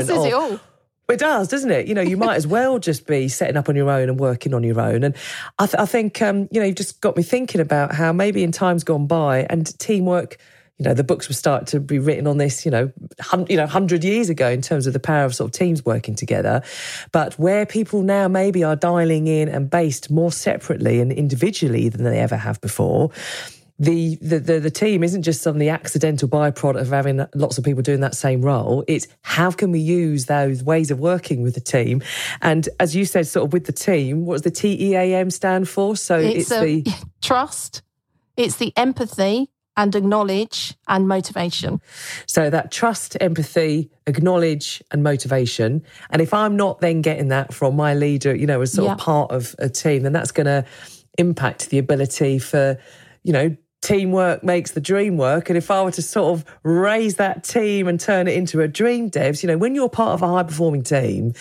it 1.08 1.20
does, 1.20 1.48
doesn't 1.48 1.70
it? 1.70 1.86
You 1.86 1.94
know, 1.94 2.00
you 2.02 2.16
might 2.16 2.36
as 2.36 2.46
well 2.46 2.78
just 2.78 3.06
be 3.06 3.28
setting 3.28 3.56
up 3.56 3.68
on 3.68 3.76
your 3.76 3.90
own 3.90 4.08
and 4.08 4.18
working 4.18 4.54
on 4.54 4.62
your 4.62 4.80
own. 4.80 5.04
And 5.04 5.14
I, 5.58 5.66
th- 5.66 5.78
I 5.78 5.86
think, 5.86 6.22
um, 6.22 6.48
you 6.50 6.60
know, 6.60 6.66
you've 6.66 6.76
just 6.76 7.00
got 7.00 7.16
me 7.16 7.22
thinking 7.22 7.60
about 7.60 7.94
how 7.94 8.12
maybe 8.12 8.42
in 8.42 8.52
times 8.52 8.84
gone 8.84 9.06
by 9.06 9.46
and 9.50 9.78
teamwork, 9.78 10.38
you 10.78 10.84
know, 10.84 10.94
the 10.94 11.04
books 11.04 11.28
were 11.28 11.34
start 11.34 11.68
to 11.68 11.78
be 11.78 11.98
written 11.98 12.26
on 12.26 12.38
this, 12.38 12.64
you 12.64 12.70
know, 12.70 12.90
hun- 13.20 13.46
you 13.48 13.56
know, 13.56 13.66
hundred 13.66 14.02
years 14.02 14.28
ago 14.28 14.48
in 14.48 14.60
terms 14.60 14.86
of 14.86 14.92
the 14.92 14.98
power 14.98 15.24
of 15.24 15.34
sort 15.34 15.48
of 15.48 15.52
teams 15.52 15.84
working 15.84 16.14
together. 16.16 16.62
But 17.12 17.38
where 17.38 17.64
people 17.64 18.02
now 18.02 18.26
maybe 18.26 18.64
are 18.64 18.74
dialing 18.74 19.28
in 19.28 19.48
and 19.48 19.70
based 19.70 20.10
more 20.10 20.32
separately 20.32 21.00
and 21.00 21.12
individually 21.12 21.90
than 21.90 22.02
they 22.02 22.18
ever 22.18 22.36
have 22.36 22.60
before, 22.60 23.10
the, 23.78 24.16
the, 24.16 24.38
the, 24.38 24.60
the 24.60 24.70
team 24.70 25.02
isn't 25.02 25.22
just 25.22 25.42
some 25.42 25.58
the 25.58 25.68
accidental 25.68 26.28
byproduct 26.28 26.80
of 26.80 26.88
having 26.90 27.26
lots 27.34 27.58
of 27.58 27.64
people 27.64 27.82
doing 27.82 28.00
that 28.00 28.14
same 28.14 28.40
role. 28.42 28.84
It's 28.86 29.08
how 29.22 29.50
can 29.50 29.72
we 29.72 29.80
use 29.80 30.26
those 30.26 30.62
ways 30.62 30.90
of 30.90 31.00
working 31.00 31.42
with 31.42 31.54
the 31.54 31.60
team? 31.60 32.02
And 32.40 32.68
as 32.78 32.94
you 32.94 33.04
said, 33.04 33.26
sort 33.26 33.46
of 33.46 33.52
with 33.52 33.64
the 33.64 33.72
team, 33.72 34.26
what 34.26 34.34
does 34.34 34.42
the 34.42 34.50
TEAM 34.50 35.30
stand 35.30 35.68
for? 35.68 35.96
So 35.96 36.18
it's, 36.18 36.50
it's 36.50 36.60
the 36.60 36.84
trust, 37.22 37.82
it's 38.36 38.56
the 38.56 38.72
empathy 38.76 39.50
and 39.76 39.94
acknowledge 39.96 40.76
and 40.86 41.08
motivation. 41.08 41.80
So 42.26 42.50
that 42.50 42.70
trust, 42.70 43.16
empathy, 43.20 43.90
acknowledge 44.06 44.82
and 44.92 45.02
motivation. 45.02 45.82
And 46.10 46.22
if 46.22 46.32
I'm 46.32 46.54
not 46.54 46.80
then 46.80 47.02
getting 47.02 47.28
that 47.28 47.52
from 47.52 47.74
my 47.74 47.94
leader, 47.94 48.36
you 48.36 48.46
know, 48.46 48.60
as 48.60 48.72
sort 48.72 48.92
of 48.92 48.98
part 48.98 49.32
of 49.32 49.56
a 49.58 49.68
team, 49.68 50.04
then 50.04 50.12
that's 50.12 50.30
going 50.30 50.46
to 50.46 50.64
impact 51.18 51.70
the 51.70 51.78
ability 51.78 52.38
for, 52.38 52.78
you 53.24 53.32
know, 53.32 53.56
teamwork 53.84 54.42
makes 54.42 54.72
the 54.72 54.80
dream 54.80 55.18
work. 55.18 55.50
And 55.50 55.58
if 55.58 55.70
I 55.70 55.82
were 55.82 55.90
to 55.92 56.02
sort 56.02 56.32
of 56.32 56.44
raise 56.62 57.16
that 57.16 57.44
team 57.44 57.86
and 57.86 58.00
turn 58.00 58.26
it 58.26 58.34
into 58.34 58.62
a 58.62 58.66
dream 58.66 59.10
Debs, 59.10 59.42
you 59.42 59.46
know, 59.46 59.58
when 59.58 59.74
you're 59.74 59.90
part 59.90 60.14
of 60.14 60.22
a 60.22 60.26
high 60.26 60.42
performing 60.42 60.82
team, 60.82 61.34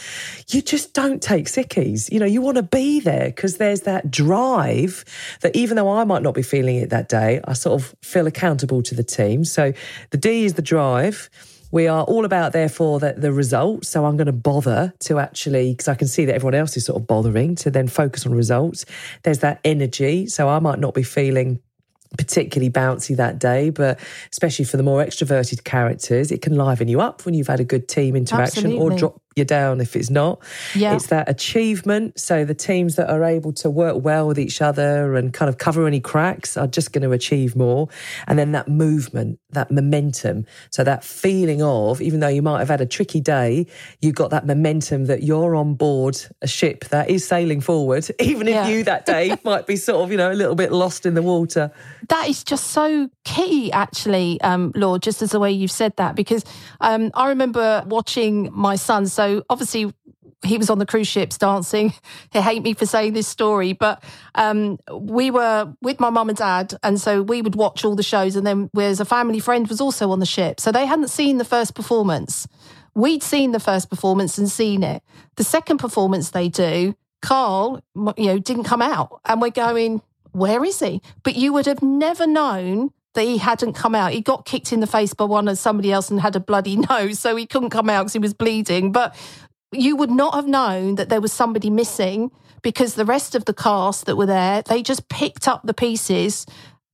you 0.49 0.61
just 0.61 0.93
don't 0.93 1.21
take 1.21 1.45
sickies. 1.45 2.11
You 2.11 2.19
know, 2.19 2.25
you 2.25 2.41
want 2.41 2.57
to 2.57 2.63
be 2.63 2.99
there 2.99 3.27
because 3.27 3.57
there's 3.57 3.81
that 3.81 4.11
drive 4.11 5.05
that 5.41 5.55
even 5.55 5.77
though 5.77 5.89
I 5.89 6.03
might 6.03 6.21
not 6.21 6.33
be 6.33 6.41
feeling 6.41 6.75
it 6.75 6.89
that 6.89 7.07
day, 7.07 7.39
I 7.45 7.53
sort 7.53 7.81
of 7.81 7.95
feel 8.01 8.27
accountable 8.27 8.83
to 8.83 8.93
the 8.93 9.03
team. 9.03 9.45
So 9.45 9.73
the 10.09 10.17
D 10.17 10.43
is 10.43 10.55
the 10.55 10.61
drive. 10.61 11.29
We 11.71 11.87
are 11.87 12.03
all 12.03 12.23
about, 12.23 12.53
therefore, 12.53 12.99
the, 12.99 13.13
the 13.17 13.31
results. 13.31 13.89
So 13.89 14.05
I'm 14.05 14.15
going 14.15 14.27
to 14.27 14.31
bother 14.31 14.93
to 14.99 15.17
actually, 15.17 15.71
because 15.71 15.87
I 15.87 15.95
can 15.95 16.07
see 16.07 16.25
that 16.25 16.35
everyone 16.35 16.53
else 16.53 16.77
is 16.77 16.85
sort 16.85 17.01
of 17.01 17.07
bothering 17.07 17.55
to 17.55 17.71
then 17.71 17.87
focus 17.87 18.27
on 18.27 18.35
results. 18.35 18.85
There's 19.23 19.39
that 19.39 19.59
energy. 19.63 20.27
So 20.27 20.49
I 20.49 20.59
might 20.59 20.77
not 20.77 20.93
be 20.93 21.01
feeling 21.01 21.61
particularly 22.17 22.71
bouncy 22.71 23.15
that 23.15 23.39
day, 23.39 23.69
but 23.69 23.99
especially 24.31 24.65
for 24.65 24.77
the 24.77 24.83
more 24.83 25.03
extroverted 25.03 25.63
characters, 25.63 26.31
it 26.31 26.41
can 26.41 26.55
liven 26.55 26.87
you 26.87 27.01
up 27.01 27.25
when 27.25 27.33
you've 27.33 27.47
had 27.47 27.59
a 27.59 27.63
good 27.63 27.87
team 27.87 28.15
interaction 28.15 28.65
Absolutely. 28.65 28.95
or 28.95 28.97
drop 28.97 29.21
you 29.35 29.45
down 29.45 29.81
if 29.81 29.95
it's 29.95 30.09
not. 30.09 30.41
Yeah. 30.75 30.95
It's 30.95 31.07
that 31.07 31.29
achievement. 31.29 32.19
So 32.19 32.45
the 32.45 32.53
teams 32.53 32.95
that 32.95 33.09
are 33.09 33.23
able 33.23 33.53
to 33.53 33.69
work 33.69 34.03
well 34.03 34.27
with 34.27 34.39
each 34.39 34.61
other 34.61 35.15
and 35.15 35.33
kind 35.33 35.49
of 35.49 35.57
cover 35.57 35.87
any 35.87 35.99
cracks 35.99 36.57
are 36.57 36.67
just 36.67 36.91
going 36.93 37.03
to 37.03 37.11
achieve 37.11 37.55
more. 37.55 37.87
And 38.27 38.37
then 38.39 38.51
that 38.53 38.67
movement, 38.67 39.39
that 39.51 39.71
momentum. 39.71 40.45
So 40.71 40.83
that 40.83 41.03
feeling 41.03 41.61
of, 41.61 42.01
even 42.01 42.19
though 42.19 42.27
you 42.27 42.41
might 42.41 42.59
have 42.59 42.69
had 42.69 42.81
a 42.81 42.85
tricky 42.85 43.19
day, 43.21 43.67
you've 44.01 44.15
got 44.15 44.29
that 44.31 44.45
momentum 44.45 45.05
that 45.05 45.23
you're 45.23 45.55
on 45.55 45.75
board 45.75 46.17
a 46.41 46.47
ship 46.47 46.85
that 46.85 47.09
is 47.09 47.25
sailing 47.27 47.61
forward, 47.61 48.05
even 48.19 48.47
if 48.47 48.53
Yeah. 48.55 48.67
you 48.67 48.83
that 48.83 49.05
day 49.05 49.35
might 49.43 49.67
be 49.67 49.75
sort 49.75 50.03
of, 50.03 50.11
you 50.11 50.17
know, 50.17 50.31
a 50.31 50.33
little 50.33 50.55
bit 50.55 50.71
lost 50.71 51.05
in 51.05 51.13
the 51.13 51.21
water. 51.21 51.71
That 52.09 52.27
is 52.27 52.43
just 52.43 52.67
so 52.71 53.09
key, 53.23 53.71
actually, 53.71 54.39
um, 54.41 54.71
Law, 54.75 54.97
just 54.97 55.21
as 55.21 55.31
the 55.31 55.39
way 55.39 55.51
you've 55.51 55.71
said 55.71 55.95
that, 55.97 56.15
because 56.15 56.43
um, 56.81 57.11
I 57.13 57.29
remember 57.29 57.83
watching 57.87 58.49
my 58.53 58.75
son. 58.75 59.07
So 59.07 59.22
obviously, 59.49 59.93
he 60.43 60.57
was 60.57 60.69
on 60.69 60.79
the 60.79 60.85
cruise 60.85 61.07
ships 61.07 61.37
dancing. 61.37 61.93
He 62.31 62.41
hate 62.41 62.63
me 62.63 62.73
for 62.73 62.85
saying 62.85 63.13
this 63.13 63.27
story, 63.27 63.73
but 63.73 64.03
um, 64.35 64.79
we 64.91 65.29
were 65.29 65.71
with 65.81 65.99
my 65.99 66.09
mum 66.09 66.29
and 66.29 66.37
dad, 66.37 66.73
and 66.81 66.99
so 66.99 67.21
we 67.21 67.41
would 67.41 67.55
watch 67.55 67.85
all 67.85 67.95
the 67.95 68.03
shows. 68.03 68.35
And 68.35 68.45
then 68.45 68.69
there's 68.73 68.99
a 68.99 69.05
family 69.05 69.39
friend 69.39 69.67
was 69.67 69.79
also 69.79 70.11
on 70.11 70.19
the 70.19 70.25
ship, 70.25 70.59
so 70.59 70.71
they 70.71 70.85
hadn't 70.85 71.09
seen 71.09 71.37
the 71.37 71.45
first 71.45 71.75
performance. 71.75 72.47
We'd 72.95 73.23
seen 73.23 73.51
the 73.51 73.59
first 73.59 73.89
performance 73.89 74.37
and 74.37 74.49
seen 74.49 74.83
it. 74.83 75.03
The 75.35 75.43
second 75.43 75.77
performance 75.77 76.31
they 76.31 76.49
do, 76.49 76.95
Carl, 77.21 77.83
you 77.95 78.25
know, 78.25 78.39
didn't 78.39 78.65
come 78.65 78.81
out, 78.81 79.21
and 79.25 79.41
we're 79.41 79.51
going, 79.51 80.01
where 80.31 80.63
is 80.65 80.79
he? 80.79 81.01
But 81.23 81.35
you 81.35 81.53
would 81.53 81.67
have 81.67 81.81
never 81.81 82.25
known 82.25 82.91
that 83.13 83.23
he 83.23 83.37
hadn't 83.37 83.73
come 83.73 83.95
out. 83.95 84.13
He 84.13 84.21
got 84.21 84.45
kicked 84.45 84.73
in 84.73 84.79
the 84.79 84.87
face 84.87 85.13
by 85.13 85.25
one 85.25 85.47
of 85.47 85.57
somebody 85.57 85.91
else 85.91 86.09
and 86.09 86.19
had 86.19 86.35
a 86.35 86.39
bloody 86.39 86.77
nose, 86.89 87.19
so 87.19 87.35
he 87.35 87.45
couldn't 87.45 87.69
come 87.69 87.89
out 87.89 88.03
because 88.03 88.13
he 88.13 88.19
was 88.19 88.33
bleeding. 88.33 88.91
But 88.91 89.15
you 89.71 89.95
would 89.95 90.11
not 90.11 90.35
have 90.35 90.47
known 90.47 90.95
that 90.95 91.09
there 91.09 91.21
was 91.21 91.33
somebody 91.33 91.69
missing 91.69 92.31
because 92.61 92.95
the 92.95 93.05
rest 93.05 93.35
of 93.35 93.45
the 93.45 93.53
cast 93.53 94.05
that 94.05 94.15
were 94.15 94.25
there, 94.25 94.61
they 94.63 94.81
just 94.81 95.09
picked 95.09 95.47
up 95.47 95.61
the 95.63 95.73
pieces, 95.73 96.45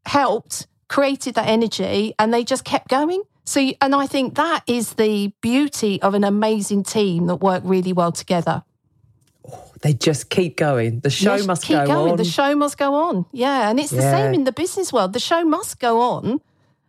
helped, 0.06 0.68
created 0.88 1.36
that 1.36 1.48
energy, 1.48 2.14
and 2.18 2.34
they 2.34 2.44
just 2.44 2.66
kept 2.66 2.88
going. 2.90 3.22
So, 3.46 3.72
and 3.82 3.96
I 3.96 4.08
think 4.08 4.36
that 4.36 4.64
is 4.68 4.94
the 4.94 5.34
beauty 5.42 6.02
of 6.02 6.14
an 6.14 6.24
amazing 6.24 6.84
team 6.84 7.28
that 7.28 7.38
work 7.38 7.64
really 7.66 7.94
well 7.94 8.12
together. 8.12 8.64
They 9.82 9.94
just 9.94 10.30
keep 10.30 10.58
going. 10.58 11.00
The 11.00 11.10
show 11.10 11.44
must 11.46 11.64
keep 11.64 11.78
go 11.78 11.86
going. 11.86 12.12
on. 12.12 12.18
The 12.18 12.24
show 12.26 12.56
must 12.56 12.78
go 12.78 12.94
on. 12.96 13.26
Yeah. 13.32 13.70
And 13.70 13.80
it's 13.80 13.92
the 13.92 13.98
Yeah. 13.98 14.12
same 14.12 14.34
in 14.34 14.44
the 14.44 14.52
business 14.52 14.92
world. 14.92 15.14
The 15.14 15.20
show 15.20 15.44
must 15.44 15.80
go 15.80 16.02
on. 16.02 16.42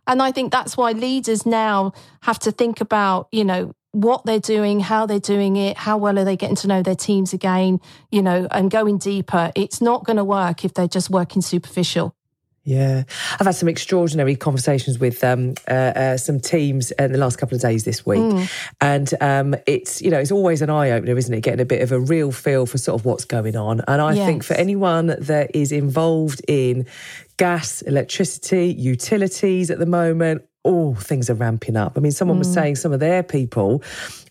And 0.07 0.21
I 0.21 0.31
think 0.31 0.51
that's 0.51 0.75
why 0.75 0.91
leaders 0.91 1.45
now 1.45 1.93
have 2.23 2.39
to 2.39 2.51
think 2.51 2.81
about, 2.81 3.27
you 3.31 3.43
know, 3.43 3.71
what 3.93 4.25
they're 4.25 4.39
doing, 4.39 4.79
how 4.79 5.05
they're 5.05 5.19
doing 5.19 5.57
it, 5.57 5.77
how 5.77 5.97
well 5.97 6.17
are 6.17 6.23
they 6.25 6.35
getting 6.37 6.55
to 6.57 6.67
know 6.67 6.81
their 6.81 6.95
teams 6.95 7.33
again, 7.33 7.79
you 8.09 8.21
know, 8.21 8.47
and 8.51 8.71
going 8.71 8.97
deeper. 8.97 9.51
It's 9.55 9.81
not 9.81 10.05
going 10.05 10.17
to 10.17 10.23
work 10.23 10.63
if 10.65 10.73
they're 10.73 10.87
just 10.87 11.09
working 11.09 11.41
superficial. 11.41 12.15
Yeah, 12.63 13.03
I've 13.39 13.47
had 13.47 13.55
some 13.55 13.67
extraordinary 13.69 14.35
conversations 14.35 14.99
with 14.99 15.23
um, 15.23 15.55
uh, 15.67 15.73
uh, 15.73 16.17
some 16.17 16.39
teams 16.39 16.91
in 16.91 17.11
the 17.11 17.17
last 17.17 17.39
couple 17.39 17.55
of 17.55 17.61
days 17.61 17.85
this 17.85 18.05
week, 18.05 18.19
Mm. 18.19 18.51
and 18.79 19.13
um, 19.19 19.55
it's 19.65 19.99
you 19.99 20.11
know 20.11 20.19
it's 20.19 20.31
always 20.31 20.61
an 20.61 20.69
eye 20.69 20.91
opener, 20.91 21.17
isn't 21.17 21.33
it? 21.33 21.41
Getting 21.41 21.59
a 21.59 21.65
bit 21.65 21.81
of 21.81 21.91
a 21.91 21.99
real 21.99 22.31
feel 22.31 22.67
for 22.67 22.77
sort 22.77 22.99
of 23.01 23.05
what's 23.05 23.25
going 23.25 23.55
on, 23.55 23.81
and 23.87 23.99
I 23.99 24.13
think 24.13 24.43
for 24.43 24.53
anyone 24.53 25.07
that 25.07 25.55
is 25.55 25.71
involved 25.71 26.41
in 26.47 26.85
gas, 27.37 27.81
electricity, 27.81 28.67
utilities 28.77 29.71
at 29.71 29.79
the 29.79 29.87
moment. 29.87 30.43
Oh, 30.63 30.93
things 30.93 31.27
are 31.27 31.33
ramping 31.33 31.75
up. 31.75 31.93
I 31.97 32.01
mean, 32.01 32.11
someone 32.11 32.37
Mm. 32.37 32.41
was 32.41 32.53
saying 32.53 32.75
some 32.75 32.93
of 32.93 32.99
their 32.99 33.23
people 33.23 33.81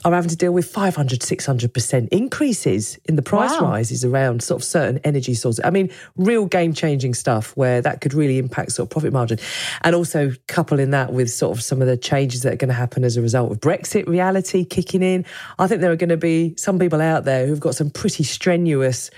are 0.04 0.12
having 0.12 0.30
to 0.30 0.36
deal 0.36 0.52
with 0.52 0.64
500, 0.64 1.22
600% 1.24 2.08
increases 2.12 2.98
in 3.06 3.16
the 3.16 3.22
price 3.22 3.50
Wow. 3.60 3.72
rises 3.72 4.04
around 4.04 4.40
sort 4.40 4.62
of 4.62 4.64
certain 4.64 5.00
energy 5.02 5.34
sources. 5.34 5.60
I 5.64 5.70
mean, 5.70 5.90
real 6.16 6.46
game 6.46 6.72
changing 6.72 7.14
stuff 7.14 7.52
where 7.56 7.82
that 7.82 8.00
could 8.00 8.14
really 8.14 8.38
impact 8.38 8.70
sort 8.72 8.86
of 8.86 8.90
profit 8.90 9.12
margin. 9.12 9.38
And 9.82 9.96
also 9.96 10.30
coupling 10.46 10.90
that 10.90 11.12
with 11.12 11.30
sort 11.30 11.56
of 11.56 11.64
some 11.64 11.82
of 11.82 11.88
the 11.88 11.96
changes 11.96 12.42
that 12.42 12.52
are 12.52 12.56
going 12.56 12.68
to 12.68 12.74
happen 12.74 13.02
as 13.02 13.16
a 13.16 13.22
result 13.22 13.50
of 13.50 13.58
Brexit 13.58 14.06
reality 14.08 14.64
kicking 14.64 15.02
in. 15.02 15.24
I 15.58 15.66
think 15.66 15.80
there 15.80 15.90
are 15.90 15.96
going 15.96 16.10
to 16.10 16.16
be 16.16 16.54
some 16.56 16.78
people 16.78 17.00
out 17.00 17.24
there 17.24 17.48
who've 17.48 17.58
got 17.58 17.74
some 17.74 17.90
pretty 17.90 18.22
strenuous 18.22 19.10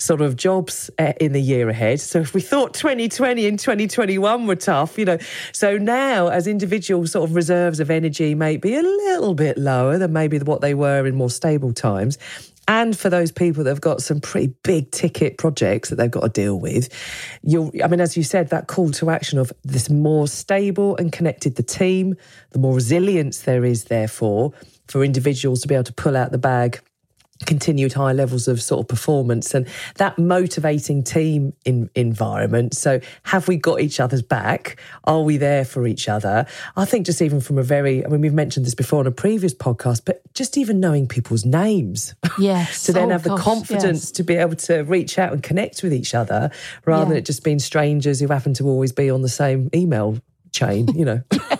sort 0.00 0.22
of 0.22 0.34
jobs 0.34 0.90
uh, 0.98 1.12
in 1.20 1.32
the 1.32 1.40
year 1.40 1.68
ahead. 1.68 2.00
So 2.00 2.20
if 2.20 2.34
we 2.34 2.40
thought 2.40 2.74
2020 2.74 3.46
and 3.46 3.58
2021 3.58 4.46
were 4.46 4.56
tough, 4.56 4.98
you 4.98 5.04
know, 5.04 5.18
so 5.52 5.76
now 5.76 6.28
as 6.28 6.46
individual 6.46 7.06
sort 7.06 7.28
of 7.28 7.36
reserves 7.36 7.80
of 7.80 7.90
energy 7.90 8.34
may 8.34 8.56
be 8.56 8.74
a 8.74 8.82
little 8.82 9.34
bit 9.34 9.58
lower 9.58 9.98
than 9.98 10.12
maybe 10.12 10.38
what 10.38 10.62
they 10.62 10.74
were 10.74 11.06
in 11.06 11.14
more 11.14 11.30
stable 11.30 11.72
times. 11.72 12.18
And 12.66 12.96
for 12.96 13.10
those 13.10 13.32
people 13.32 13.64
that 13.64 13.70
have 13.70 13.80
got 13.80 14.00
some 14.00 14.20
pretty 14.20 14.54
big 14.62 14.90
ticket 14.92 15.38
projects 15.38 15.90
that 15.90 15.96
they've 15.96 16.10
got 16.10 16.20
to 16.20 16.28
deal 16.28 16.58
with, 16.58 16.88
you'll, 17.42 17.72
I 17.82 17.88
mean, 17.88 18.00
as 18.00 18.16
you 18.16 18.22
said, 18.22 18.50
that 18.50 18.68
call 18.68 18.92
to 18.92 19.10
action 19.10 19.38
of 19.38 19.52
this 19.64 19.90
more 19.90 20.28
stable 20.28 20.96
and 20.96 21.10
connected 21.10 21.56
the 21.56 21.64
team, 21.64 22.14
the 22.50 22.60
more 22.60 22.74
resilience 22.74 23.40
there 23.40 23.64
is, 23.64 23.84
therefore, 23.84 24.52
for 24.86 25.02
individuals 25.02 25.62
to 25.62 25.68
be 25.68 25.74
able 25.74 25.84
to 25.84 25.92
pull 25.92 26.16
out 26.16 26.30
the 26.30 26.38
bag 26.38 26.80
continued 27.46 27.92
high 27.92 28.12
levels 28.12 28.48
of 28.48 28.60
sort 28.60 28.80
of 28.80 28.88
performance 28.88 29.54
and 29.54 29.66
that 29.96 30.18
motivating 30.18 31.02
team 31.02 31.52
in, 31.64 31.88
environment. 31.94 32.74
So, 32.74 33.00
have 33.24 33.48
we 33.48 33.56
got 33.56 33.80
each 33.80 34.00
other's 34.00 34.22
back? 34.22 34.78
Are 35.04 35.22
we 35.22 35.36
there 35.36 35.64
for 35.64 35.86
each 35.86 36.08
other? 36.08 36.46
I 36.76 36.84
think 36.84 37.06
just 37.06 37.22
even 37.22 37.40
from 37.40 37.58
a 37.58 37.62
very, 37.62 38.04
I 38.04 38.08
mean, 38.08 38.20
we've 38.20 38.34
mentioned 38.34 38.66
this 38.66 38.74
before 38.74 39.00
on 39.00 39.06
a 39.06 39.12
previous 39.12 39.54
podcast, 39.54 40.02
but 40.04 40.22
just 40.34 40.58
even 40.58 40.80
knowing 40.80 41.08
people's 41.08 41.44
names. 41.44 42.14
Yes. 42.38 42.82
to 42.86 42.92
then 42.92 43.08
Oh, 43.08 43.12
have 43.12 43.22
the 43.22 43.30
gosh, 43.30 43.40
confidence 43.42 44.04
yes. 44.04 44.10
to 44.12 44.22
be 44.22 44.34
able 44.34 44.56
to 44.56 44.82
reach 44.82 45.18
out 45.18 45.32
and 45.32 45.42
connect 45.42 45.82
with 45.82 45.92
each 45.92 46.14
other 46.14 46.50
rather 46.84 47.06
than 47.06 47.16
it 47.16 47.24
just 47.24 47.42
being 47.42 47.58
strangers 47.58 48.20
who 48.20 48.28
happen 48.28 48.54
to 48.54 48.64
always 48.68 48.92
be 48.92 49.10
on 49.10 49.22
the 49.22 49.28
same 49.28 49.70
email 49.74 50.18
chain, 50.52 50.88
you 50.94 51.04
know. 51.04 51.22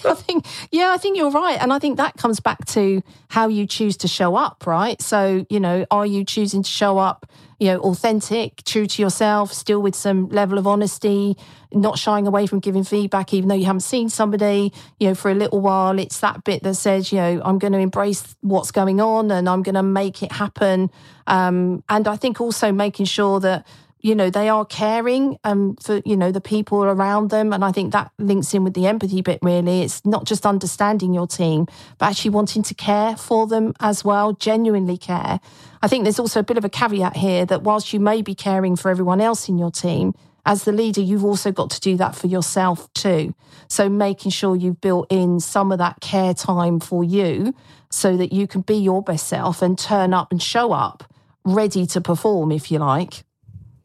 I 0.04 0.14
think, 0.14 0.46
yeah, 0.70 0.92
I 0.92 0.96
think 0.96 1.16
you're 1.16 1.30
right. 1.30 1.60
And 1.60 1.72
I 1.72 1.78
think 1.78 1.96
that 1.96 2.16
comes 2.16 2.40
back 2.40 2.64
to 2.66 3.02
how 3.28 3.48
you 3.48 3.66
choose 3.66 3.96
to 3.98 4.08
show 4.08 4.36
up, 4.36 4.66
right? 4.66 5.00
So, 5.00 5.46
you 5.48 5.60
know, 5.60 5.86
are 5.90 6.06
you 6.06 6.24
choosing 6.24 6.62
to 6.62 6.70
show 6.70 6.98
up, 6.98 7.30
you 7.58 7.68
know, 7.68 7.80
authentic, 7.80 8.64
true 8.64 8.86
to 8.86 9.02
yourself, 9.02 9.52
still 9.52 9.80
with 9.80 9.94
some 9.94 10.28
level 10.30 10.58
of 10.58 10.66
honesty, 10.66 11.36
not 11.72 11.98
shying 11.98 12.26
away 12.26 12.46
from 12.46 12.60
giving 12.60 12.84
feedback, 12.84 13.34
even 13.34 13.48
though 13.48 13.54
you 13.54 13.66
haven't 13.66 13.80
seen 13.80 14.08
somebody, 14.08 14.72
you 14.98 15.08
know, 15.08 15.14
for 15.14 15.30
a 15.30 15.34
little 15.34 15.60
while? 15.60 15.98
It's 15.98 16.20
that 16.20 16.44
bit 16.44 16.62
that 16.62 16.74
says, 16.74 17.12
you 17.12 17.18
know, 17.18 17.42
I'm 17.44 17.58
going 17.58 17.72
to 17.74 17.78
embrace 17.78 18.36
what's 18.40 18.70
going 18.70 19.00
on 19.00 19.30
and 19.30 19.48
I'm 19.48 19.62
going 19.62 19.74
to 19.74 19.82
make 19.82 20.22
it 20.22 20.32
happen. 20.32 20.90
Um, 21.26 21.84
and 21.88 22.08
I 22.08 22.16
think 22.16 22.40
also 22.40 22.72
making 22.72 23.06
sure 23.06 23.40
that, 23.40 23.66
you 24.02 24.14
know 24.14 24.30
they 24.30 24.48
are 24.48 24.64
caring 24.64 25.38
um 25.44 25.76
for 25.76 26.00
you 26.04 26.16
know 26.16 26.32
the 26.32 26.40
people 26.40 26.84
around 26.84 27.30
them. 27.30 27.52
And 27.52 27.64
i 27.64 27.72
think 27.72 27.92
that 27.92 28.12
links 28.18 28.54
in 28.54 28.64
with 28.64 28.74
the 28.74 28.86
empathy 28.86 29.22
bit 29.22 29.38
really. 29.42 29.82
It's 29.82 30.04
not 30.04 30.24
just 30.24 30.46
understanding 30.46 31.14
your 31.14 31.26
team 31.26 31.66
but 31.98 32.06
actually 32.10 32.30
wanting 32.30 32.62
to 32.64 32.74
care 32.74 33.16
for 33.16 33.46
them 33.46 33.74
as 33.80 34.04
well 34.04 34.32
genuinely 34.32 34.96
care. 34.96 35.40
I 35.82 35.88
think 35.88 36.04
there's 36.04 36.18
also 36.18 36.40
a 36.40 36.44
bit 36.44 36.58
of 36.58 36.64
a 36.64 36.68
caveat 36.68 37.16
here 37.16 37.46
that 37.46 37.62
whilst 37.62 37.92
you 37.92 38.00
may 38.00 38.22
be 38.22 38.34
caring 38.34 38.76
for 38.76 38.90
everyone 38.90 39.20
else 39.20 39.48
in 39.48 39.58
your 39.58 39.70
team 39.70 40.14
as 40.46 40.64
the 40.64 40.72
leader 40.72 41.00
you've 41.00 41.24
also 41.24 41.52
got 41.52 41.70
to 41.70 41.80
do 41.80 41.96
that 41.96 42.14
for 42.14 42.26
yourself 42.26 42.92
too. 42.94 43.34
So 43.68 43.88
making 43.88 44.30
sure 44.30 44.56
you've 44.56 44.80
built 44.80 45.06
in 45.10 45.40
some 45.40 45.70
of 45.72 45.78
that 45.78 46.00
care 46.00 46.34
time 46.34 46.80
for 46.80 47.04
you 47.04 47.54
so 47.90 48.16
that 48.16 48.32
you 48.32 48.46
can 48.46 48.62
be 48.62 48.76
your 48.76 49.02
best 49.02 49.26
self 49.28 49.62
and 49.62 49.78
turn 49.78 50.14
up 50.14 50.30
and 50.30 50.42
show 50.42 50.72
up 50.72 51.04
ready 51.44 51.86
to 51.86 52.00
perform 52.00 52.52
if 52.52 52.70
you 52.70 52.78
like 52.78 53.24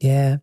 Yeah. 0.00 0.38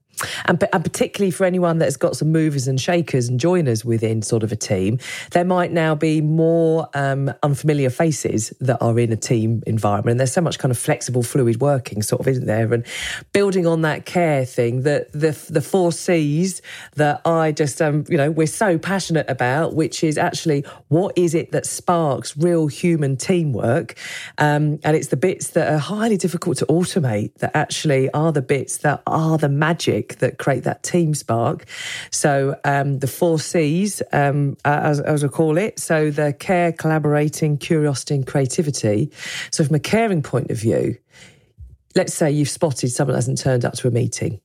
And, 0.45 0.63
and 0.71 0.83
particularly 0.83 1.31
for 1.31 1.45
anyone 1.45 1.79
that's 1.79 1.97
got 1.97 2.15
some 2.15 2.31
movers 2.31 2.67
and 2.67 2.79
shakers 2.79 3.27
and 3.27 3.39
joiners 3.39 3.83
within 3.83 4.21
sort 4.21 4.43
of 4.43 4.51
a 4.51 4.55
team, 4.55 4.99
there 5.31 5.45
might 5.45 5.71
now 5.71 5.95
be 5.95 6.21
more 6.21 6.87
um, 6.93 7.33
unfamiliar 7.41 7.89
faces 7.89 8.53
that 8.59 8.81
are 8.81 8.97
in 8.99 9.11
a 9.11 9.15
team 9.17 9.63
environment. 9.65 10.11
And 10.11 10.19
there's 10.19 10.33
so 10.33 10.41
much 10.41 10.59
kind 10.59 10.71
of 10.71 10.77
flexible, 10.77 11.23
fluid 11.23 11.59
working, 11.61 12.01
sort 12.01 12.21
of, 12.21 12.27
isn't 12.27 12.45
there? 12.45 12.73
And 12.73 12.85
building 13.31 13.65
on 13.65 13.81
that 13.81 14.05
care 14.05 14.45
thing, 14.45 14.83
that 14.83 15.11
the 15.11 15.31
the 15.49 15.61
four 15.61 15.91
C's 15.91 16.61
that 16.95 17.21
I 17.25 17.51
just 17.51 17.81
um, 17.81 18.05
you 18.07 18.17
know, 18.17 18.31
we're 18.31 18.47
so 18.47 18.77
passionate 18.77 19.29
about, 19.29 19.75
which 19.75 20.03
is 20.03 20.17
actually 20.17 20.65
what 20.89 21.17
is 21.17 21.33
it 21.33 21.51
that 21.51 21.65
sparks 21.65 22.37
real 22.37 22.67
human 22.67 23.17
teamwork, 23.17 23.95
um, 24.37 24.79
and 24.83 24.95
it's 24.95 25.07
the 25.07 25.17
bits 25.17 25.51
that 25.51 25.71
are 25.71 25.77
highly 25.77 26.17
difficult 26.17 26.57
to 26.57 26.65
automate 26.67 27.33
that 27.35 27.55
actually 27.55 28.09
are 28.11 28.31
the 28.31 28.41
bits 28.41 28.77
that 28.77 29.01
are 29.07 29.37
the 29.37 29.49
magic 29.49 30.02
that 30.19 30.37
create 30.37 30.63
that 30.63 30.83
team 30.83 31.13
spark. 31.13 31.65
So 32.11 32.55
um, 32.63 32.99
the 32.99 33.07
four 33.07 33.39
C's, 33.39 34.01
um, 34.11 34.57
as, 34.65 34.99
as 34.99 35.23
I 35.23 35.27
call 35.27 35.57
it, 35.57 35.79
so 35.79 36.11
the 36.11 36.33
care, 36.33 36.71
collaborating, 36.71 37.57
curiosity, 37.57 38.15
and 38.15 38.27
creativity. 38.27 39.11
So 39.51 39.63
from 39.63 39.75
a 39.75 39.79
caring 39.79 40.21
point 40.21 40.51
of 40.51 40.57
view, 40.57 40.97
let's 41.95 42.13
say 42.13 42.31
you've 42.31 42.49
spotted 42.49 42.89
someone 42.89 43.13
that 43.13 43.17
hasn't 43.17 43.39
turned 43.39 43.65
up 43.65 43.73
to 43.75 43.87
a 43.87 43.91
meeting. 43.91 44.39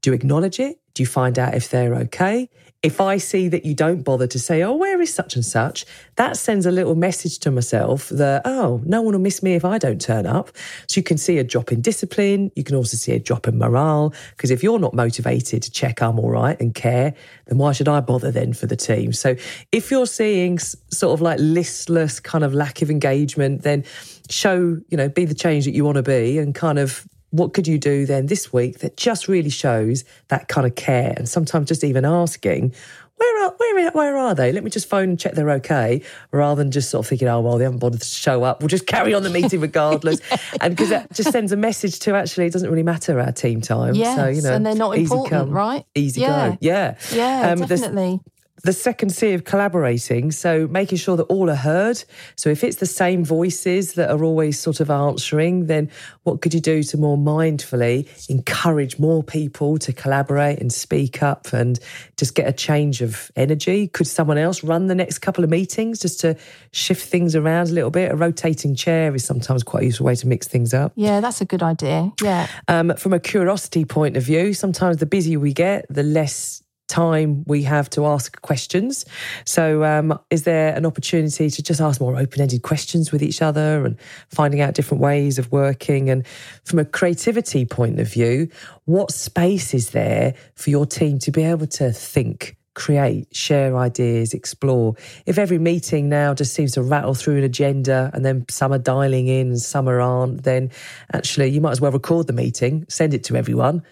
Do 0.00 0.10
you 0.10 0.14
acknowledge 0.14 0.60
it? 0.60 0.78
Do 0.94 1.02
you 1.02 1.06
find 1.06 1.38
out 1.38 1.54
if 1.54 1.70
they're 1.70 1.94
okay? 1.94 2.48
If 2.84 3.00
I 3.00 3.16
see 3.16 3.48
that 3.48 3.64
you 3.64 3.74
don't 3.74 4.02
bother 4.02 4.26
to 4.26 4.38
say, 4.38 4.62
oh, 4.62 4.74
where 4.74 5.00
is 5.00 5.12
such 5.12 5.36
and 5.36 5.44
such, 5.44 5.86
that 6.16 6.36
sends 6.36 6.66
a 6.66 6.70
little 6.70 6.94
message 6.94 7.38
to 7.38 7.50
myself 7.50 8.10
that, 8.10 8.42
oh, 8.44 8.82
no 8.84 9.00
one 9.00 9.14
will 9.14 9.20
miss 9.20 9.42
me 9.42 9.54
if 9.54 9.64
I 9.64 9.78
don't 9.78 9.98
turn 9.98 10.26
up. 10.26 10.50
So 10.86 10.98
you 10.98 11.02
can 11.02 11.16
see 11.16 11.38
a 11.38 11.44
drop 11.44 11.72
in 11.72 11.80
discipline. 11.80 12.52
You 12.54 12.62
can 12.62 12.76
also 12.76 12.98
see 12.98 13.12
a 13.12 13.18
drop 13.18 13.48
in 13.48 13.58
morale. 13.58 14.12
Because 14.36 14.50
if 14.50 14.62
you're 14.62 14.78
not 14.78 14.92
motivated 14.92 15.62
to 15.62 15.70
check 15.70 16.02
I'm 16.02 16.18
all 16.18 16.30
right 16.30 16.60
and 16.60 16.74
care, 16.74 17.14
then 17.46 17.56
why 17.56 17.72
should 17.72 17.88
I 17.88 18.00
bother 18.00 18.30
then 18.30 18.52
for 18.52 18.66
the 18.66 18.76
team? 18.76 19.14
So 19.14 19.34
if 19.72 19.90
you're 19.90 20.06
seeing 20.06 20.58
sort 20.58 21.14
of 21.14 21.22
like 21.22 21.38
listless 21.40 22.20
kind 22.20 22.44
of 22.44 22.52
lack 22.52 22.82
of 22.82 22.90
engagement, 22.90 23.62
then 23.62 23.84
show, 24.28 24.78
you 24.88 24.96
know, 24.98 25.08
be 25.08 25.24
the 25.24 25.34
change 25.34 25.64
that 25.64 25.74
you 25.74 25.86
want 25.86 25.96
to 25.96 26.02
be 26.02 26.38
and 26.38 26.54
kind 26.54 26.78
of 26.78 27.08
what 27.34 27.52
could 27.52 27.66
you 27.66 27.78
do 27.78 28.06
then 28.06 28.26
this 28.26 28.52
week 28.52 28.78
that 28.78 28.96
just 28.96 29.26
really 29.26 29.50
shows 29.50 30.04
that 30.28 30.46
kind 30.46 30.66
of 30.66 30.76
care 30.76 31.12
and 31.16 31.28
sometimes 31.28 31.68
just 31.68 31.82
even 31.82 32.04
asking 32.04 32.72
where 33.16 33.44
are 33.44 33.54
where 33.56 33.86
are, 33.86 33.90
where 33.92 34.16
are 34.16 34.34
they? 34.34 34.52
Let 34.52 34.64
me 34.64 34.70
just 34.70 34.88
phone 34.88 35.10
and 35.10 35.18
check 35.18 35.34
they're 35.34 35.50
okay 35.50 36.02
rather 36.32 36.62
than 36.62 36.72
just 36.72 36.90
sort 36.90 37.04
of 37.04 37.08
thinking 37.08 37.28
oh 37.28 37.40
well 37.40 37.58
they 37.58 37.64
haven't 37.64 37.78
bothered 37.78 38.00
to 38.00 38.06
show 38.06 38.42
up. 38.42 38.60
We'll 38.60 38.68
just 38.68 38.86
carry 38.86 39.14
on 39.14 39.22
the 39.22 39.30
meeting 39.30 39.60
regardless. 39.68 40.20
And 40.60 40.74
because 40.74 40.90
that 40.90 41.12
just 41.12 41.30
sends 41.30 41.52
a 41.52 41.56
message 41.56 42.00
to 42.00 42.14
actually 42.14 42.46
it 42.46 42.52
doesn't 42.52 42.68
really 42.68 42.82
matter 42.82 43.20
our 43.20 43.32
team 43.32 43.60
time. 43.60 43.94
So 43.94 44.28
you 44.28 44.42
know 44.42 44.54
and 44.54 44.66
they're 44.66 44.74
not 44.74 44.96
easy 44.96 45.14
important, 45.14 45.30
come, 45.30 45.50
right? 45.50 45.84
easy 45.94 46.22
Yeah. 46.22 46.50
go. 46.50 46.58
Yeah. 46.60 46.96
Yeah. 47.12 47.52
Um, 47.52 47.60
definitely 47.60 48.20
the 48.62 48.72
second 48.72 49.10
C 49.10 49.32
of 49.34 49.44
collaborating, 49.44 50.30
so 50.30 50.66
making 50.68 50.96
sure 50.98 51.16
that 51.16 51.24
all 51.24 51.50
are 51.50 51.54
heard. 51.56 52.02
So 52.36 52.48
if 52.50 52.64
it's 52.64 52.76
the 52.76 52.86
same 52.86 53.24
voices 53.24 53.94
that 53.94 54.10
are 54.10 54.22
always 54.24 54.58
sort 54.58 54.80
of 54.80 54.90
answering, 54.90 55.66
then 55.66 55.90
what 56.22 56.40
could 56.40 56.54
you 56.54 56.60
do 56.60 56.82
to 56.84 56.96
more 56.96 57.18
mindfully 57.18 58.08
encourage 58.30 58.98
more 58.98 59.22
people 59.22 59.78
to 59.78 59.92
collaborate 59.92 60.60
and 60.60 60.72
speak 60.72 61.22
up 61.22 61.52
and 61.52 61.78
just 62.16 62.34
get 62.34 62.48
a 62.48 62.52
change 62.52 63.02
of 63.02 63.30
energy? 63.36 63.88
Could 63.88 64.06
someone 64.06 64.38
else 64.38 64.64
run 64.64 64.86
the 64.86 64.94
next 64.94 65.18
couple 65.18 65.44
of 65.44 65.50
meetings 65.50 65.98
just 65.98 66.20
to 66.20 66.36
shift 66.72 67.06
things 67.08 67.36
around 67.36 67.68
a 67.68 67.72
little 67.72 67.90
bit? 67.90 68.12
A 68.12 68.16
rotating 68.16 68.74
chair 68.74 69.14
is 69.14 69.24
sometimes 69.24 69.62
quite 69.62 69.82
a 69.82 69.86
useful 69.86 70.06
way 70.06 70.14
to 70.14 70.26
mix 70.28 70.46
things 70.48 70.72
up. 70.72 70.92
yeah 70.94 71.20
that's 71.20 71.40
a 71.40 71.44
good 71.44 71.62
idea 71.62 72.10
yeah 72.22 72.46
Um, 72.68 72.94
from 72.96 73.12
a 73.12 73.20
curiosity 73.20 73.84
point 73.84 74.16
of 74.16 74.22
view, 74.22 74.54
sometimes 74.54 74.98
the 74.98 75.06
busier 75.06 75.38
we 75.38 75.52
get, 75.52 75.86
the 75.90 76.02
less 76.02 76.62
time 76.88 77.44
we 77.46 77.62
have 77.62 77.88
to 77.90 78.06
ask 78.06 78.40
questions. 78.42 79.04
So, 79.44 79.84
um, 79.84 80.18
is 80.30 80.44
there 80.44 80.74
an 80.74 80.86
opportunity 80.86 81.50
to 81.50 81.62
just 81.62 81.80
ask 81.80 82.00
more 82.00 82.16
open 82.16 82.40
ended 82.40 82.62
questions 82.62 83.12
with 83.12 83.22
each 83.22 83.42
other 83.42 83.84
and 83.84 83.96
finding 84.28 84.60
out 84.60 84.74
different 84.74 85.02
ways 85.02 85.38
of 85.38 85.50
working? 85.52 86.10
And 86.10 86.26
from 86.64 86.78
a 86.78 86.84
creativity 86.84 87.64
point 87.64 88.00
of 88.00 88.12
view, 88.12 88.48
what 88.84 89.10
space 89.10 89.74
is 89.74 89.90
there 89.90 90.34
for 90.54 90.70
your 90.70 90.86
team 90.86 91.18
to 91.20 91.30
be 91.30 91.42
able 91.42 91.66
to 91.68 91.92
think? 91.92 92.56
create, 92.74 93.34
share 93.34 93.76
ideas, 93.76 94.34
explore. 94.34 94.94
If 95.26 95.38
every 95.38 95.58
meeting 95.58 96.08
now 96.08 96.34
just 96.34 96.54
seems 96.54 96.72
to 96.72 96.82
rattle 96.82 97.14
through 97.14 97.38
an 97.38 97.44
agenda 97.44 98.10
and 98.12 98.24
then 98.24 98.44
some 98.50 98.72
are 98.72 98.78
dialing 98.78 99.28
in 99.28 99.48
and 99.48 99.60
some 99.60 99.88
are 99.88 100.00
aren't, 100.00 100.42
then 100.42 100.70
actually 101.12 101.48
you 101.48 101.60
might 101.60 101.70
as 101.72 101.80
well 101.80 101.92
record 101.92 102.26
the 102.26 102.32
meeting, 102.32 102.84
send 102.88 103.14
it 103.14 103.24
to 103.24 103.36
everyone. 103.36 103.82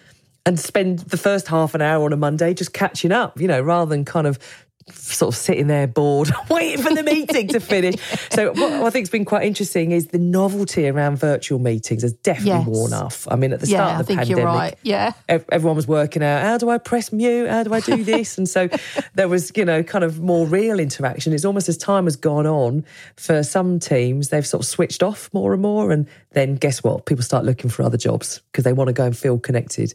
And 0.45 0.59
spend 0.59 0.99
the 0.99 1.17
first 1.17 1.47
half 1.47 1.73
an 1.73 1.81
hour 1.81 2.03
on 2.03 2.11
a 2.11 2.17
Monday 2.17 2.53
just 2.53 2.73
catching 2.73 3.13
up, 3.13 3.39
you 3.39 3.47
know, 3.47 3.61
rather 3.61 3.87
than 3.89 4.03
kind 4.03 4.27
of 4.27 4.37
sort 4.91 5.33
of 5.33 5.37
sitting 5.37 5.67
there 5.67 5.87
bored, 5.87 6.31
waiting 6.49 6.83
for 6.83 6.93
the 6.93 7.03
meeting 7.03 7.47
to 7.49 7.59
finish. 7.59 7.95
So 8.31 8.51
what 8.51 8.71
I 8.73 8.89
think 8.89 9.03
has 9.03 9.09
been 9.09 9.25
quite 9.25 9.45
interesting 9.45 9.91
is 9.91 10.07
the 10.07 10.17
novelty 10.17 10.87
around 10.87 11.17
virtual 11.17 11.59
meetings 11.59 12.01
has 12.01 12.13
definitely 12.13 12.51
yes. 12.51 12.67
worn 12.67 12.93
off. 12.93 13.27
I 13.29 13.35
mean, 13.35 13.53
at 13.53 13.59
the 13.59 13.67
start 13.67 13.93
yeah, 13.93 13.99
of 13.99 14.07
the 14.07 14.15
pandemic, 14.15 14.45
right. 14.45 14.77
yeah, 14.83 15.13
everyone 15.29 15.75
was 15.75 15.87
working 15.87 16.23
out 16.23 16.41
how 16.41 16.57
do 16.57 16.69
I 16.69 16.77
press 16.77 17.11
mute, 17.11 17.49
how 17.49 17.63
do 17.63 17.73
I 17.73 17.79
do 17.79 18.03
this, 18.03 18.37
and 18.37 18.47
so 18.47 18.69
there 19.13 19.29
was 19.29 19.51
you 19.55 19.65
know 19.65 19.83
kind 19.83 20.03
of 20.03 20.21
more 20.21 20.45
real 20.45 20.79
interaction. 20.79 21.33
It's 21.33 21.45
almost 21.45 21.69
as 21.69 21.77
time 21.77 22.05
has 22.05 22.15
gone 22.15 22.47
on 22.47 22.85
for 23.15 23.43
some 23.43 23.79
teams, 23.79 24.29
they've 24.29 24.45
sort 24.45 24.63
of 24.63 24.67
switched 24.67 25.03
off 25.03 25.29
more 25.33 25.53
and 25.53 25.61
more, 25.61 25.91
and 25.91 26.07
then 26.31 26.55
guess 26.55 26.83
what? 26.83 27.05
People 27.05 27.23
start 27.23 27.45
looking 27.45 27.69
for 27.69 27.83
other 27.83 27.97
jobs 27.97 28.41
because 28.51 28.63
they 28.63 28.73
want 28.73 28.89
to 28.89 28.93
go 28.93 29.05
and 29.05 29.17
feel 29.17 29.39
connected. 29.39 29.93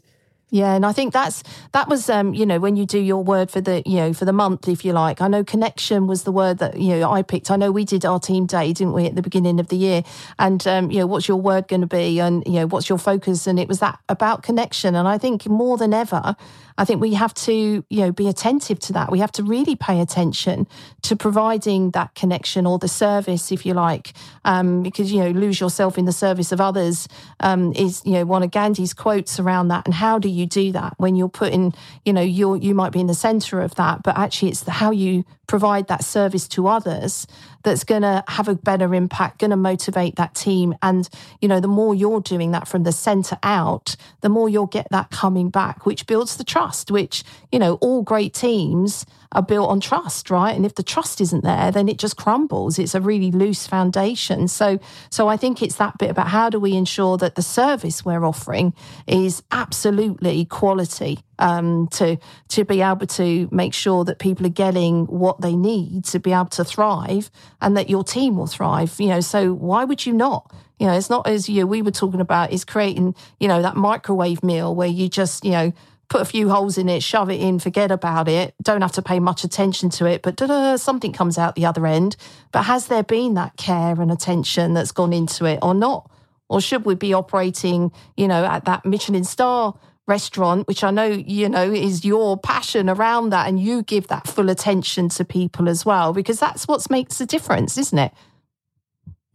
Yeah, 0.51 0.73
and 0.73 0.83
I 0.83 0.93
think 0.93 1.13
that's 1.13 1.43
that 1.73 1.87
was 1.87 2.09
um, 2.09 2.33
you 2.33 2.45
know 2.45 2.59
when 2.59 2.75
you 2.75 2.85
do 2.85 2.99
your 2.99 3.23
word 3.23 3.51
for 3.51 3.61
the 3.61 3.83
you 3.85 3.97
know 3.97 4.13
for 4.13 4.25
the 4.25 4.33
month 4.33 4.67
if 4.67 4.83
you 4.83 4.93
like. 4.93 5.21
I 5.21 5.27
know 5.27 5.43
connection 5.43 6.07
was 6.07 6.23
the 6.23 6.31
word 6.31 6.57
that 6.57 6.77
you 6.79 6.95
know 6.95 7.11
I 7.11 7.21
picked. 7.21 7.51
I 7.51 7.55
know 7.55 7.71
we 7.71 7.85
did 7.85 8.03
our 8.03 8.19
team 8.19 8.47
day, 8.47 8.73
didn't 8.73 8.93
we, 8.93 9.05
at 9.05 9.15
the 9.15 9.21
beginning 9.21 9.59
of 9.59 9.67
the 9.67 9.77
year? 9.77 10.03
And 10.39 10.65
um, 10.67 10.89
you 10.89 10.99
know 10.99 11.07
what's 11.07 11.27
your 11.27 11.37
word 11.37 11.67
going 11.67 11.81
to 11.81 11.87
be, 11.87 12.19
and 12.19 12.43
you 12.47 12.53
know 12.53 12.67
what's 12.67 12.89
your 12.89 12.97
focus? 12.97 13.45
And 13.45 13.59
it 13.59 13.67
was 13.67 13.79
that 13.79 13.99
about 14.09 14.41
connection. 14.41 14.95
And 14.95 15.07
I 15.07 15.19
think 15.19 15.47
more 15.47 15.77
than 15.77 15.93
ever, 15.93 16.35
I 16.79 16.85
think 16.85 17.01
we 17.01 17.13
have 17.13 17.33
to, 17.33 17.83
you 17.87 18.01
know, 18.01 18.13
be 18.13 18.29
attentive 18.29 18.79
to 18.79 18.93
that. 18.93 19.11
We 19.11 19.19
have 19.19 19.33
to 19.33 19.43
really 19.43 19.75
pay 19.75 19.99
attention 19.99 20.65
to 21.01 21.15
providing 21.17 21.91
that 21.91 22.15
connection 22.15 22.65
or 22.65 22.79
the 22.79 22.87
service, 22.87 23.51
if 23.51 23.65
you 23.65 23.73
like, 23.73 24.13
um, 24.45 24.81
because 24.81 25.11
you 25.11 25.19
know, 25.19 25.29
lose 25.31 25.59
yourself 25.59 25.97
in 25.97 26.05
the 26.05 26.13
service 26.13 26.53
of 26.53 26.61
others 26.61 27.09
um, 27.41 27.73
is, 27.73 28.01
you 28.05 28.13
know, 28.13 28.25
one 28.25 28.43
of 28.43 28.51
Gandhi's 28.51 28.93
quotes 28.93 29.41
around 29.41 29.67
that. 29.67 29.85
And 29.85 29.93
how 29.93 30.19
do 30.19 30.29
you 30.29 30.38
do 30.45 30.71
that 30.71 30.93
when 30.97 31.15
you're 31.15 31.29
putting, 31.29 31.73
you 32.05 32.13
know, 32.13 32.21
you're 32.21 32.57
you 32.57 32.73
might 32.75 32.91
be 32.91 32.99
in 32.99 33.07
the 33.07 33.13
centre 33.13 33.61
of 33.61 33.75
that, 33.75 34.03
but 34.03 34.17
actually 34.17 34.49
it's 34.49 34.61
the, 34.61 34.71
how 34.71 34.91
you 34.91 35.25
provide 35.49 35.87
that 35.87 36.03
service 36.03 36.47
to 36.47 36.67
others 36.67 37.25
that's 37.63 37.83
going 37.83 38.03
to 38.03 38.23
have 38.27 38.47
a 38.47 38.53
better 38.53 38.93
impact, 38.93 39.39
going 39.39 39.49
to 39.49 39.57
motivate 39.57 40.15
that 40.15 40.35
team. 40.35 40.75
And, 40.83 41.09
you 41.41 41.47
know, 41.47 41.59
the 41.59 41.67
more 41.67 41.95
you're 41.95 42.21
doing 42.21 42.51
that 42.51 42.67
from 42.67 42.83
the 42.83 42.91
center 42.91 43.37
out, 43.41 43.95
the 44.21 44.29
more 44.29 44.47
you'll 44.47 44.67
get 44.67 44.87
that 44.91 45.09
coming 45.09 45.49
back, 45.49 45.87
which 45.87 46.05
builds 46.05 46.37
the 46.37 46.43
trust, 46.43 46.91
which, 46.91 47.23
you 47.51 47.57
know, 47.57 47.73
all 47.81 48.03
great 48.03 48.33
teams 48.35 49.07
are 49.31 49.41
built 49.41 49.69
on 49.69 49.79
trust, 49.79 50.29
right? 50.29 50.55
And 50.55 50.67
if 50.67 50.75
the 50.75 50.83
trust 50.83 51.19
isn't 51.19 51.43
there, 51.43 51.71
then 51.71 51.89
it 51.89 51.97
just 51.97 52.15
crumbles. 52.15 52.77
It's 52.77 52.93
a 52.93 53.01
really 53.01 53.31
loose 53.31 53.65
foundation. 53.65 54.47
So, 54.47 54.79
so 55.09 55.27
I 55.27 55.35
think 55.35 55.63
it's 55.63 55.75
that 55.77 55.97
bit 55.97 56.11
about 56.11 56.27
how 56.27 56.51
do 56.51 56.59
we 56.59 56.75
ensure 56.75 57.17
that 57.17 57.33
the 57.33 57.41
service 57.41 58.05
we're 58.05 58.23
offering 58.23 58.73
is 59.07 59.41
absolutely 59.51 60.45
quality 60.45 61.19
um, 61.39 61.87
to 61.93 62.17
to 62.49 62.63
be 62.63 62.81
able 62.81 63.07
to 63.07 63.49
make 63.51 63.73
sure 63.73 64.05
that 64.05 64.19
people 64.19 64.45
are 64.45 64.49
getting 64.49 65.05
what 65.07 65.41
they 65.41 65.55
need 65.55 66.05
to 66.05 66.19
be 66.19 66.31
able 66.31 66.45
to 66.45 66.63
thrive, 66.63 67.31
and 67.61 67.75
that 67.75 67.89
your 67.89 68.03
team 68.03 68.37
will 68.37 68.47
thrive. 68.47 68.95
You 68.99 69.07
know, 69.07 69.21
so 69.21 69.53
why 69.53 69.85
would 69.85 70.05
you 70.05 70.13
not? 70.13 70.53
You 70.77 70.87
know, 70.87 70.93
it's 70.93 71.09
not 71.09 71.27
as 71.27 71.49
you 71.49 71.65
we 71.65 71.81
were 71.81 71.91
talking 71.91 72.21
about 72.21 72.51
is 72.51 72.63
creating 72.63 73.15
you 73.39 73.47
know 73.47 73.61
that 73.61 73.75
microwave 73.75 74.43
meal 74.43 74.75
where 74.75 74.87
you 74.87 75.09
just 75.09 75.43
you 75.43 75.51
know 75.51 75.73
put 76.09 76.21
a 76.21 76.25
few 76.25 76.49
holes 76.49 76.77
in 76.77 76.89
it, 76.89 77.03
shove 77.03 77.29
it 77.29 77.39
in, 77.39 77.59
forget 77.59 77.91
about 77.91 78.27
it, 78.27 78.55
don't 78.63 78.81
have 78.81 78.91
to 78.91 79.01
pay 79.01 79.19
much 79.19 79.43
attention 79.43 79.91
to 79.91 80.05
it, 80.05 80.23
but 80.23 80.39
something 80.79 81.13
comes 81.13 81.37
out 81.37 81.53
the 81.53 81.67
other 81.67 81.85
end. 81.85 82.15
But 82.51 82.63
has 82.63 82.87
there 82.87 83.03
been 83.03 83.35
that 83.35 83.57
care 83.57 84.01
and 84.01 84.11
attention 84.11 84.73
that's 84.73 84.91
gone 84.91 85.13
into 85.13 85.45
it 85.45 85.59
or 85.61 85.75
not? 85.75 86.09
Or 86.49 86.59
should 86.59 86.83
we 86.83 86.95
be 86.95 87.13
operating, 87.13 87.91
you 88.17 88.27
know, 88.27 88.43
at 88.43 88.65
that 88.65 88.85
Michelin 88.85 89.23
star 89.23 89.75
restaurant, 90.09 90.67
which 90.67 90.83
I 90.83 90.91
know, 90.91 91.05
you 91.05 91.47
know, 91.47 91.71
is 91.71 92.03
your 92.03 92.37
passion 92.37 92.89
around 92.89 93.29
that 93.29 93.47
and 93.47 93.59
you 93.59 93.83
give 93.83 94.07
that 94.07 94.27
full 94.27 94.49
attention 94.49 95.07
to 95.09 95.23
people 95.23 95.69
as 95.69 95.85
well, 95.85 96.11
because 96.11 96.39
that's 96.39 96.67
what 96.67 96.89
makes 96.89 97.19
the 97.19 97.25
difference, 97.25 97.77
isn't 97.77 97.97
it? 97.97 98.11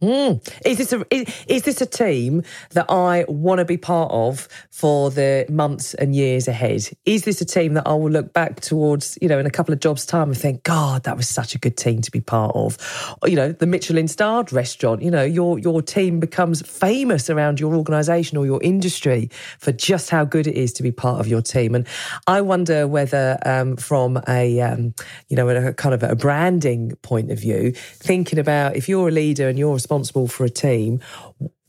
Mm. 0.05 0.47
Is 0.63 0.77
this 0.77 0.93
a 0.93 1.03
is, 1.09 1.45
is, 1.47 1.63
this 1.63 1.81
a 1.81 1.85
team 1.87 2.43
that 2.71 2.85
I 2.89 3.25
want 3.27 3.57
to 3.57 3.65
be 3.65 3.77
part 3.77 4.11
of 4.11 4.47
for 4.69 5.09
the 5.09 5.47
months 5.49 5.95
and 5.95 6.15
years 6.15 6.47
ahead? 6.47 6.87
Is 7.05 7.23
this 7.23 7.41
a 7.41 7.45
team 7.45 7.73
that 7.73 7.87
I 7.87 7.93
will 7.93 8.11
look 8.11 8.31
back 8.31 8.59
towards, 8.59 9.17
you 9.19 9.27
know, 9.27 9.39
in 9.39 9.47
a 9.47 9.49
couple 9.49 9.73
of 9.73 9.79
jobs' 9.79 10.05
time 10.05 10.29
and 10.29 10.37
think, 10.37 10.61
God, 10.61 11.05
that 11.05 11.17
was 11.17 11.27
such 11.27 11.55
a 11.55 11.57
good 11.57 11.75
team 11.75 12.01
to 12.01 12.11
be 12.11 12.21
part 12.21 12.55
of? 12.55 12.77
You 13.25 13.35
know, 13.35 13.51
the 13.51 13.65
Michelin 13.65 14.07
starred 14.07 14.53
restaurant. 14.53 15.01
You 15.01 15.09
know, 15.09 15.23
your 15.23 15.57
your 15.57 15.81
team 15.81 16.19
becomes 16.19 16.61
famous 16.61 17.27
around 17.27 17.59
your 17.59 17.73
organisation 17.73 18.37
or 18.37 18.45
your 18.45 18.61
industry 18.61 19.31
for 19.57 19.71
just 19.71 20.11
how 20.11 20.23
good 20.23 20.45
it 20.45 20.55
is 20.55 20.71
to 20.73 20.83
be 20.83 20.91
part 20.91 21.19
of 21.19 21.27
your 21.27 21.41
team. 21.41 21.73
And 21.73 21.87
I 22.27 22.41
wonder 22.41 22.87
whether, 22.87 23.39
um, 23.43 23.75
from 23.75 24.21
a 24.27 24.61
um, 24.61 24.93
you 25.29 25.35
know, 25.35 25.49
a 25.49 25.73
kind 25.73 25.95
of 25.95 26.03
a 26.03 26.15
branding 26.15 26.91
point 27.01 27.31
of 27.31 27.39
view, 27.39 27.71
thinking 27.71 28.37
about 28.37 28.75
if 28.75 28.87
you're 28.87 29.07
a 29.07 29.11
leader 29.11 29.49
and 29.49 29.57
you're 29.57 29.73
responsible 29.73 29.94
for 30.27 30.45
a 30.45 30.49
team, 30.49 30.99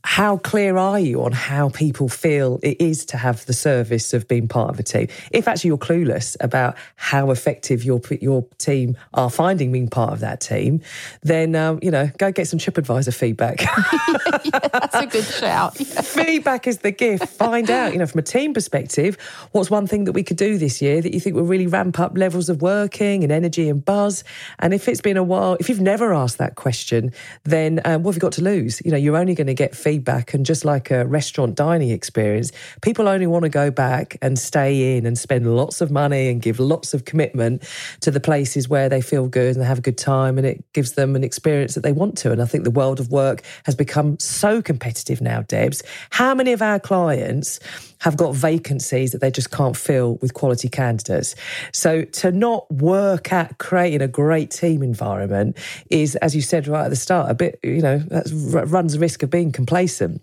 how 0.07 0.37
clear 0.37 0.77
are 0.77 1.01
you 1.01 1.21
on 1.25 1.33
how 1.33 1.67
people 1.67 2.07
feel 2.07 2.61
it 2.63 2.79
is 2.79 3.03
to 3.03 3.17
have 3.17 3.45
the 3.45 3.51
service 3.51 4.13
of 4.13 4.25
being 4.25 4.47
part 4.47 4.69
of 4.69 4.79
a 4.79 4.83
team? 4.83 5.09
If 5.33 5.49
actually 5.49 5.67
you're 5.67 5.77
clueless 5.77 6.37
about 6.39 6.77
how 6.95 7.29
effective 7.29 7.83
your 7.83 7.99
your 8.21 8.47
team 8.57 8.95
are 9.13 9.29
finding 9.29 9.73
being 9.73 9.89
part 9.89 10.13
of 10.13 10.21
that 10.21 10.39
team, 10.39 10.81
then 11.23 11.55
um, 11.55 11.79
you 11.83 11.91
know 11.91 12.09
go 12.17 12.31
get 12.31 12.47
some 12.47 12.57
TripAdvisor 12.57 13.13
feedback. 13.13 13.61
yeah, 14.45 14.59
that's 14.71 14.95
a 14.95 15.05
good 15.07 15.25
shout. 15.25 15.77
Yeah. 15.77 16.01
Feedback 16.01 16.67
is 16.67 16.79
the 16.79 16.91
gift. 16.91 17.27
Find 17.27 17.69
out, 17.69 17.91
you 17.91 17.99
know, 17.99 18.07
from 18.07 18.19
a 18.19 18.23
team 18.23 18.53
perspective, 18.53 19.17
what's 19.51 19.69
one 19.69 19.87
thing 19.87 20.05
that 20.05 20.13
we 20.13 20.23
could 20.23 20.37
do 20.37 20.57
this 20.57 20.81
year 20.81 21.01
that 21.01 21.13
you 21.13 21.19
think 21.19 21.35
will 21.35 21.43
really 21.43 21.67
ramp 21.67 21.99
up 21.99 22.17
levels 22.17 22.47
of 22.47 22.61
working 22.61 23.23
and 23.23 23.31
energy 23.31 23.69
and 23.69 23.83
buzz. 23.83 24.23
And 24.59 24.73
if 24.73 24.87
it's 24.87 25.01
been 25.01 25.17
a 25.17 25.23
while, 25.23 25.57
if 25.59 25.67
you've 25.67 25.81
never 25.81 26.13
asked 26.13 26.37
that 26.37 26.55
question, 26.55 27.11
then 27.43 27.81
um, 27.83 28.03
what 28.03 28.11
have 28.11 28.15
you 28.15 28.21
got 28.21 28.31
to 28.33 28.41
lose? 28.41 28.81
You 28.85 28.91
know, 28.91 28.97
you're 28.97 29.17
only 29.17 29.35
going 29.35 29.47
to 29.47 29.53
get 29.53 29.75
feedback 29.75 29.96
feedback. 29.97 30.33
And 30.33 30.45
just 30.45 30.63
like 30.63 30.91
a 30.91 31.05
restaurant 31.07 31.55
dining 31.55 31.89
experience, 31.89 32.51
people 32.81 33.07
only 33.07 33.25
want 33.25 33.43
to 33.43 33.49
go 33.49 33.71
back 33.71 34.17
and 34.21 34.37
stay 34.37 34.95
in 34.95 35.05
and 35.05 35.17
spend 35.17 35.55
lots 35.55 35.81
of 35.81 35.89
money 35.89 36.29
and 36.29 36.41
give 36.41 36.59
lots 36.59 36.93
of 36.93 37.05
commitment 37.05 37.63
to 38.01 38.11
the 38.11 38.19
places 38.19 38.69
where 38.69 38.89
they 38.89 39.01
feel 39.01 39.27
good 39.27 39.55
and 39.55 39.63
they 39.63 39.67
have 39.67 39.79
a 39.79 39.81
good 39.81 39.97
time 39.97 40.37
and 40.37 40.45
it 40.45 40.63
gives 40.73 40.93
them 40.93 41.15
an 41.15 41.23
experience 41.23 41.73
that 41.73 41.81
they 41.81 41.91
want 41.91 42.15
to. 42.19 42.31
And 42.31 42.41
I 42.41 42.45
think 42.45 42.63
the 42.63 42.71
world 42.71 42.99
of 42.99 43.09
work 43.09 43.41
has 43.65 43.75
become 43.75 44.19
so 44.19 44.61
competitive 44.61 45.19
now, 45.19 45.41
Debs. 45.41 45.81
How 46.11 46.35
many 46.35 46.53
of 46.53 46.61
our 46.61 46.79
clients 46.79 47.59
have 47.99 48.17
got 48.17 48.35
vacancies 48.35 49.11
that 49.11 49.21
they 49.21 49.31
just 49.31 49.51
can't 49.51 49.75
fill 49.75 50.15
with 50.21 50.33
quality 50.33 50.69
candidates. 50.69 51.35
So 51.73 52.03
to 52.03 52.31
not 52.31 52.69
work 52.71 53.31
at 53.31 53.57
creating 53.57 54.01
a 54.01 54.07
great 54.07 54.51
team 54.51 54.83
environment 54.83 55.57
is, 55.89 56.15
as 56.17 56.35
you 56.35 56.41
said 56.41 56.67
right 56.67 56.85
at 56.85 56.89
the 56.89 56.95
start, 56.95 57.29
a 57.29 57.33
bit, 57.33 57.59
you 57.63 57.81
know, 57.81 57.99
that 57.99 58.65
runs 58.67 58.93
the 58.93 58.99
risk 58.99 59.23
of 59.23 59.29
being 59.29 59.51
complacent. 59.51 60.21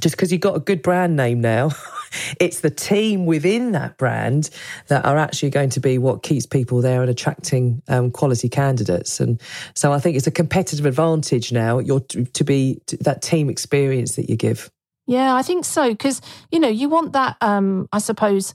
Just 0.00 0.16
because 0.16 0.32
you've 0.32 0.40
got 0.40 0.56
a 0.56 0.60
good 0.60 0.80
brand 0.80 1.16
name 1.16 1.42
now, 1.42 1.70
it's 2.40 2.60
the 2.60 2.70
team 2.70 3.26
within 3.26 3.72
that 3.72 3.98
brand 3.98 4.48
that 4.88 5.04
are 5.04 5.18
actually 5.18 5.50
going 5.50 5.68
to 5.70 5.80
be 5.80 5.98
what 5.98 6.22
keeps 6.22 6.46
people 6.46 6.80
there 6.80 7.02
and 7.02 7.10
attracting 7.10 7.82
um, 7.88 8.10
quality 8.10 8.48
candidates. 8.48 9.20
And 9.20 9.40
so 9.74 9.92
I 9.92 9.98
think 9.98 10.16
it's 10.16 10.26
a 10.26 10.32
competitive 10.32 10.86
advantage 10.86 11.52
now. 11.52 11.78
You're 11.78 12.00
to 12.00 12.44
be 12.44 12.80
that 13.00 13.20
team 13.20 13.50
experience 13.50 14.16
that 14.16 14.30
you 14.30 14.36
give. 14.36 14.70
Yeah, 15.06 15.34
I 15.34 15.42
think 15.42 15.64
so 15.64 15.90
because 15.90 16.20
you 16.50 16.60
know 16.60 16.68
you 16.68 16.88
want 16.88 17.12
that. 17.12 17.36
Um, 17.40 17.88
I 17.92 17.98
suppose 17.98 18.54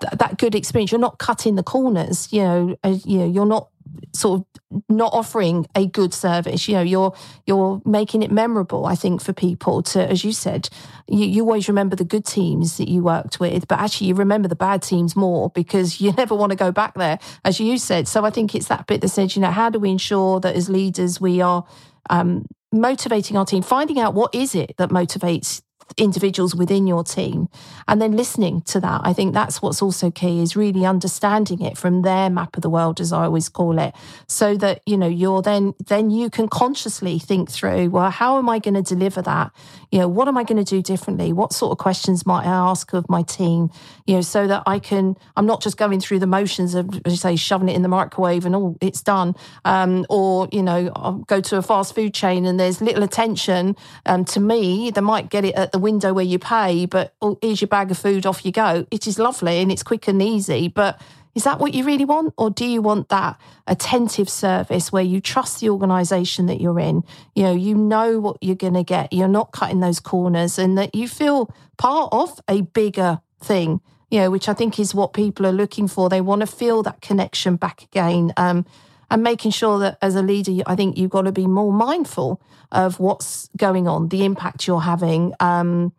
th- 0.00 0.18
that 0.18 0.38
good 0.38 0.54
experience. 0.54 0.92
You're 0.92 1.00
not 1.00 1.18
cutting 1.18 1.56
the 1.56 1.62
corners. 1.62 2.32
You 2.32 2.42
know, 2.42 2.76
uh, 2.84 2.96
you 3.04 3.18
know, 3.18 3.26
you're 3.26 3.46
not 3.46 3.68
sort 4.14 4.40
of 4.40 4.80
not 4.88 5.12
offering 5.12 5.66
a 5.74 5.86
good 5.86 6.12
service. 6.14 6.68
You 6.68 6.74
know, 6.76 6.82
you're 6.82 7.14
you're 7.46 7.82
making 7.84 8.22
it 8.22 8.30
memorable. 8.30 8.86
I 8.86 8.94
think 8.94 9.22
for 9.22 9.32
people 9.32 9.82
to, 9.84 10.08
as 10.08 10.24
you 10.24 10.32
said, 10.32 10.68
you, 11.08 11.26
you 11.26 11.42
always 11.42 11.68
remember 11.68 11.96
the 11.96 12.04
good 12.04 12.24
teams 12.24 12.76
that 12.76 12.88
you 12.88 13.02
worked 13.02 13.40
with, 13.40 13.66
but 13.68 13.78
actually 13.78 14.08
you 14.08 14.14
remember 14.14 14.48
the 14.48 14.56
bad 14.56 14.82
teams 14.82 15.16
more 15.16 15.50
because 15.50 16.00
you 16.00 16.12
never 16.16 16.34
want 16.34 16.50
to 16.50 16.56
go 16.56 16.70
back 16.70 16.94
there, 16.94 17.18
as 17.44 17.60
you 17.60 17.78
said. 17.78 18.08
So 18.08 18.24
I 18.24 18.30
think 18.30 18.54
it's 18.54 18.68
that 18.68 18.86
bit 18.86 19.00
that 19.00 19.08
says, 19.08 19.36
you 19.36 19.42
know, 19.42 19.50
how 19.50 19.70
do 19.70 19.78
we 19.78 19.90
ensure 19.90 20.40
that 20.40 20.54
as 20.54 20.68
leaders 20.68 21.20
we 21.20 21.40
are 21.40 21.64
um, 22.10 22.46
motivating 22.72 23.36
our 23.36 23.44
team, 23.44 23.62
finding 23.62 23.98
out 23.98 24.14
what 24.14 24.34
is 24.34 24.54
it 24.54 24.74
that 24.78 24.90
motivates 24.90 25.62
individuals 25.96 26.54
within 26.54 26.86
your 26.86 27.04
team. 27.04 27.48
And 27.86 28.00
then 28.02 28.16
listening 28.16 28.62
to 28.62 28.80
that 28.80 29.00
i 29.04 29.12
think 29.12 29.34
that's 29.34 29.62
what's 29.62 29.82
also 29.82 30.10
key 30.10 30.40
is 30.40 30.56
really 30.56 30.84
understanding 30.84 31.60
it 31.62 31.76
from 31.76 32.02
their 32.02 32.28
map 32.30 32.56
of 32.56 32.62
the 32.62 32.70
world 32.70 33.00
as 33.00 33.12
i 33.12 33.24
always 33.24 33.48
call 33.48 33.78
it 33.78 33.94
so 34.26 34.56
that 34.56 34.82
you 34.86 34.96
know 34.96 35.08
you're 35.08 35.42
then 35.42 35.74
then 35.86 36.10
you 36.10 36.30
can 36.30 36.48
consciously 36.48 37.18
think 37.18 37.50
through 37.50 37.88
well 37.90 38.10
how 38.10 38.38
am 38.38 38.48
i 38.48 38.58
going 38.58 38.74
to 38.74 38.82
deliver 38.82 39.22
that? 39.22 39.52
You 39.90 40.00
know 40.00 40.08
what 40.08 40.28
am 40.28 40.36
i 40.36 40.44
going 40.44 40.62
to 40.62 40.70
do 40.76 40.82
differently? 40.82 41.32
What 41.32 41.52
sort 41.52 41.72
of 41.72 41.78
questions 41.78 42.26
might 42.26 42.44
i 42.44 42.70
ask 42.70 42.92
of 42.92 43.08
my 43.08 43.22
team? 43.22 43.70
You 44.06 44.16
know 44.16 44.20
so 44.20 44.46
that 44.46 44.62
i 44.66 44.78
can 44.78 45.16
i'm 45.36 45.46
not 45.46 45.62
just 45.62 45.76
going 45.76 46.00
through 46.00 46.18
the 46.18 46.26
motions 46.26 46.74
of 46.74 46.88
as 47.04 47.12
you 47.12 47.16
say 47.16 47.36
shoving 47.36 47.68
it 47.68 47.76
in 47.76 47.82
the 47.82 47.88
microwave 47.88 48.44
and 48.44 48.54
oh 48.54 48.76
it's 48.80 49.02
done 49.02 49.34
um, 49.64 50.04
or 50.08 50.48
you 50.52 50.62
know 50.62 50.90
I'll 50.96 51.18
go 51.34 51.40
to 51.40 51.56
a 51.56 51.62
fast 51.62 51.94
food 51.94 52.14
chain 52.14 52.44
and 52.44 52.58
there's 52.58 52.80
little 52.80 53.02
attention 53.02 53.76
um, 54.06 54.24
to 54.26 54.40
me 54.40 54.90
they 54.90 55.00
might 55.00 55.30
get 55.30 55.44
it 55.44 55.54
at 55.54 55.72
the 55.72 55.77
window 55.78 56.12
where 56.12 56.24
you 56.24 56.38
pay 56.38 56.86
but 56.86 57.14
oh, 57.20 57.38
here's 57.42 57.60
your 57.60 57.68
bag 57.68 57.90
of 57.90 57.98
food 57.98 58.26
off 58.26 58.44
you 58.44 58.52
go 58.52 58.86
it 58.90 59.06
is 59.06 59.18
lovely 59.18 59.58
and 59.58 59.70
it's 59.70 59.82
quick 59.82 60.08
and 60.08 60.22
easy 60.22 60.68
but 60.68 61.00
is 61.38 61.44
that 61.44 61.60
what 61.60 61.72
you 61.72 61.84
really 61.84 62.04
want? 62.04 62.34
Or 62.36 62.50
do 62.50 62.66
you 62.66 62.82
want 62.82 63.10
that 63.10 63.40
attentive 63.68 64.28
service 64.28 64.90
where 64.90 65.04
you 65.04 65.20
trust 65.20 65.60
the 65.60 65.70
organization 65.70 66.46
that 66.46 66.60
you're 66.60 66.80
in? 66.80 67.04
You 67.36 67.44
know, 67.44 67.52
you 67.54 67.76
know 67.76 68.18
what 68.18 68.38
you're 68.40 68.56
going 68.56 68.74
to 68.74 68.82
get. 68.82 69.12
You're 69.12 69.28
not 69.28 69.52
cutting 69.52 69.78
those 69.78 70.00
corners 70.00 70.58
and 70.58 70.76
that 70.78 70.96
you 70.96 71.06
feel 71.06 71.54
part 71.76 72.12
of 72.12 72.40
a 72.48 72.62
bigger 72.62 73.20
thing, 73.38 73.80
you 74.10 74.18
know, 74.18 74.32
which 74.32 74.48
I 74.48 74.52
think 74.52 74.80
is 74.80 74.96
what 74.96 75.12
people 75.12 75.46
are 75.46 75.52
looking 75.52 75.86
for. 75.86 76.08
They 76.08 76.20
want 76.20 76.40
to 76.40 76.46
feel 76.48 76.82
that 76.82 77.02
connection 77.02 77.54
back 77.54 77.84
again. 77.84 78.32
Um, 78.36 78.66
and 79.10 79.22
making 79.22 79.50
sure 79.50 79.78
that 79.78 79.98
as 80.02 80.14
a 80.14 80.22
leader, 80.22 80.62
I 80.66 80.76
think 80.76 80.98
you've 80.98 81.10
got 81.10 81.22
to 81.22 81.32
be 81.32 81.46
more 81.46 81.72
mindful 81.72 82.40
of 82.72 83.00
what's 83.00 83.48
going 83.56 83.88
on, 83.88 84.08
the 84.08 84.24
impact 84.24 84.66
you're 84.66 84.80
having. 84.80 85.34
Um, 85.40 85.92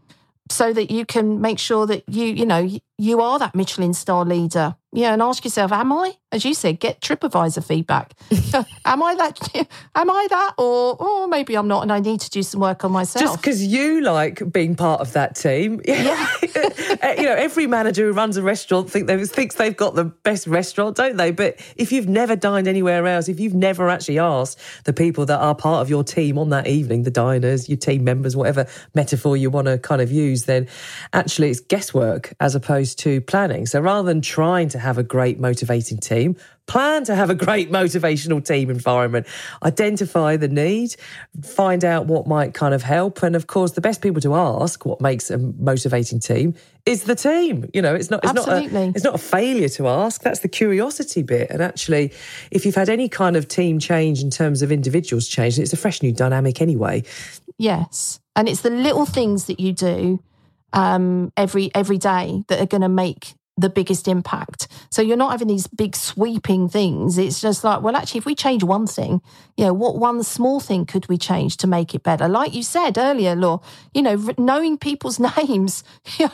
so 0.52 0.74
that 0.74 0.89
you 0.91 1.06
can 1.06 1.41
make 1.41 1.60
sure 1.60 1.86
that 1.86 2.04
you, 2.08 2.26
you 2.26 2.45
know, 2.45 2.69
you 2.99 3.21
are 3.21 3.39
that 3.39 3.55
Michelin 3.55 3.93
star 3.93 4.25
leader. 4.25 4.75
Yeah, 4.91 5.13
and 5.13 5.21
ask 5.21 5.43
yourself, 5.43 5.71
am 5.71 5.93
I? 5.93 6.17
As 6.31 6.43
you 6.43 6.55
said, 6.55 6.79
get 6.79 6.99
TripAdvisor 6.99 7.63
feedback. 7.63 8.13
am 8.85 9.03
I 9.03 9.15
that? 9.15 9.67
Am 9.95 10.09
I 10.09 10.27
that? 10.29 10.53
Or, 10.57 10.95
or 11.01 11.27
maybe 11.27 11.55
I'm 11.55 11.67
not, 11.67 11.83
and 11.83 11.91
I 11.91 11.99
need 11.99 12.21
to 12.21 12.29
do 12.29 12.41
some 12.41 12.62
work 12.62 12.83
on 12.83 12.91
myself. 12.91 13.23
Just 13.23 13.38
because 13.38 13.63
you 13.63 14.01
like 14.01 14.51
being 14.51 14.75
part 14.75 15.01
of 15.01 15.13
that 15.13 15.35
team. 15.35 15.81
Yeah. 15.89 16.27
Eh, 17.01 17.15
you 17.17 17.23
know, 17.23 17.35
every 17.35 17.67
manager 17.67 18.05
who 18.05 18.13
runs 18.13 18.38
a 18.38 18.41
restaurant 18.41 18.89
think 18.89 19.07
they, 19.07 19.23
thinks 19.25 19.55
they've 19.55 19.75
got 19.75 19.95
the 19.95 20.05
best 20.05 20.47
restaurant, 20.47 20.95
don't 20.95 21.17
they? 21.17 21.31
But 21.31 21.59
if 21.75 21.91
you've 21.91 22.07
never 22.07 22.35
dined 22.35 22.67
anywhere 22.67 23.05
else, 23.05 23.27
if 23.27 23.39
you've 23.39 23.53
never 23.53 23.89
actually 23.89 24.19
asked 24.19 24.59
the 24.85 24.93
people 24.93 25.25
that 25.25 25.39
are 25.39 25.53
part 25.55 25.81
of 25.81 25.89
your 25.89 26.03
team 26.03 26.38
on 26.38 26.49
that 26.49 26.67
evening, 26.67 27.03
the 27.03 27.12
diners, 27.12 27.69
your 27.69 27.77
team 27.77 28.03
members, 28.03 28.35
whatever 28.35 28.65
metaphor 28.95 29.35
you 29.35 29.49
want 29.49 29.67
to 29.67 29.77
kind 29.77 30.01
of 30.01 30.12
use, 30.12 30.45
then 30.45 30.67
actually 31.13 31.49
it's 31.49 31.59
guesswork 31.59 32.33
as 32.39 32.55
opposed 32.55 32.88
opposed 32.89 32.99
to 32.99 33.21
planning. 33.21 33.65
So 33.65 33.80
rather 33.80 34.08
than 34.08 34.21
trying 34.21 34.69
to 34.69 34.80
have 34.80 34.97
a 34.97 35.04
great 35.04 35.39
motivating 35.39 35.99
team, 35.99 36.36
plan 36.67 37.04
to 37.06 37.15
have 37.15 37.30
a 37.30 37.36
great 37.36 37.71
motivational 37.80 38.45
team 38.45 38.69
environment. 38.69 39.28
Identify 39.63 40.38
the 40.38 40.47
need, 40.47 40.95
find 41.43 41.84
out 41.84 42.06
what 42.08 42.28
might 42.28 42.54
kind 42.54 42.73
of 42.73 42.84
help. 42.84 43.23
And 43.23 43.36
of 43.36 43.47
course, 43.47 43.71
the 43.71 43.82
best 43.82 44.02
people 44.02 44.21
to 44.21 44.36
ask 44.36 44.86
what 44.86 45.02
makes 45.02 45.32
a 45.32 45.38
motivating 45.38 46.19
team 46.19 46.56
is 46.86 47.04
the 47.04 47.15
team. 47.15 47.69
You 47.73 47.82
know, 47.82 47.95
it's 47.95 48.10
not 48.10 48.21
it's 48.23 48.32
Absolutely. 48.32 48.88
not 48.88 48.88
a, 48.88 48.95
it's 48.95 49.04
not 49.04 49.15
a 49.15 49.19
failure 49.19 49.69
to 49.69 49.88
ask. 49.88 50.21
That's 50.21 50.39
the 50.39 50.47
curiosity 50.49 51.23
bit. 51.23 51.49
And 51.49 51.62
actually, 51.62 52.12
if 52.52 52.65
you've 52.65 52.75
had 52.75 52.89
any 52.89 53.10
kind 53.10 53.36
of 53.36 53.47
team 53.47 53.80
change 53.80 54.21
in 54.21 54.30
terms 54.30 54.62
of 54.62 54.71
individuals 54.71 55.28
change, 55.28 55.60
it's 55.60 55.73
a 55.73 55.78
fresh 55.78 56.02
new 56.02 56.12
dynamic 56.12 56.62
anyway. 56.62 57.04
Yes. 57.58 58.19
And 58.36 58.47
it's 58.47 58.62
the 58.62 58.69
little 58.69 59.06
things 59.06 59.45
that 59.45 59.60
you 59.60 59.73
do 59.73 60.23
um, 60.73 61.32
every 61.38 61.71
every 61.73 61.97
day 61.97 62.43
that 62.47 62.60
are 62.60 62.65
going 62.65 62.82
to 62.82 62.89
make 62.89 63.34
the 63.60 63.69
biggest 63.69 64.08
impact. 64.08 64.67
So 64.89 65.02
you're 65.02 65.17
not 65.17 65.32
having 65.32 65.48
these 65.48 65.67
big 65.67 65.95
sweeping 65.95 66.69
things. 66.69 67.17
It's 67.17 67.41
just 67.41 67.63
like, 67.63 67.82
well, 67.82 67.95
actually, 67.95 68.19
if 68.19 68.26
we 68.26 68.36
change 68.36 68.63
one 68.63 68.88
thing, 68.88 69.22
you 69.58 69.65
know, 69.65 69.74
what 69.74 69.98
one 69.98 70.24
small 70.24 70.60
thing 70.60 70.86
could 70.86 71.08
we 71.10 71.17
change 71.17 71.58
to 71.58 71.67
make 71.67 71.93
it 71.93 72.04
better? 72.04 72.28
Like 72.28 72.54
you 72.54 72.63
said 72.63 72.98
earlier, 72.98 73.36
Law, 73.36 73.62
you 73.93 74.02
know, 74.02 74.15
knowing 74.38 74.78
people's 74.78 75.19
names, 75.38 75.84
yeah, 76.17 76.32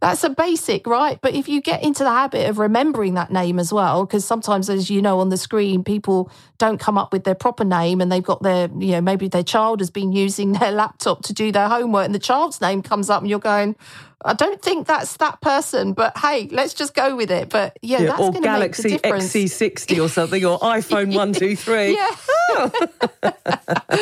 that's 0.00 0.22
a 0.24 0.30
basic, 0.30 0.86
right? 0.86 1.18
But 1.20 1.34
if 1.34 1.48
you 1.48 1.60
get 1.60 1.82
into 1.82 2.04
the 2.04 2.10
habit 2.10 2.48
of 2.48 2.58
remembering 2.58 3.14
that 3.14 3.32
name 3.32 3.58
as 3.58 3.72
well, 3.72 4.06
because 4.06 4.24
sometimes, 4.24 4.70
as 4.70 4.90
you 4.90 5.02
know, 5.02 5.18
on 5.18 5.28
the 5.28 5.36
screen, 5.36 5.82
people 5.82 6.30
don't 6.58 6.78
come 6.78 6.98
up 6.98 7.12
with 7.12 7.24
their 7.24 7.34
proper 7.34 7.64
name 7.64 8.00
and 8.00 8.10
they've 8.10 8.22
got 8.22 8.42
their, 8.42 8.68
you 8.78 8.92
know, 8.92 9.00
maybe 9.00 9.28
their 9.28 9.42
child 9.42 9.80
has 9.80 9.90
been 9.90 10.12
using 10.12 10.52
their 10.52 10.70
laptop 10.78 11.22
to 11.24 11.32
do 11.32 11.50
their 11.50 11.68
homework 11.68 12.04
and 12.04 12.14
the 12.14 12.18
child's 12.18 12.60
name 12.60 12.82
comes 12.82 13.10
up 13.10 13.22
and 13.22 13.30
you're 13.30 13.38
going, 13.38 13.74
I 14.24 14.34
don't 14.34 14.60
think 14.60 14.86
that's 14.88 15.16
that 15.18 15.40
person, 15.40 15.92
but 15.92 16.16
hey, 16.18 16.48
let's 16.50 16.74
just 16.74 16.94
go 16.94 17.14
with 17.14 17.30
it. 17.30 17.50
But 17.50 17.78
yeah, 17.82 18.02
yeah 18.02 18.16
or 18.16 18.32
Galaxy 18.32 18.98
XC60 18.98 20.04
or 20.04 20.08
something, 20.08 20.44
or 20.44 20.58
iPhone 20.60 21.14
one 21.14 21.32
two 21.32 21.54
three. 21.54 21.94
Yeah. 21.94 22.70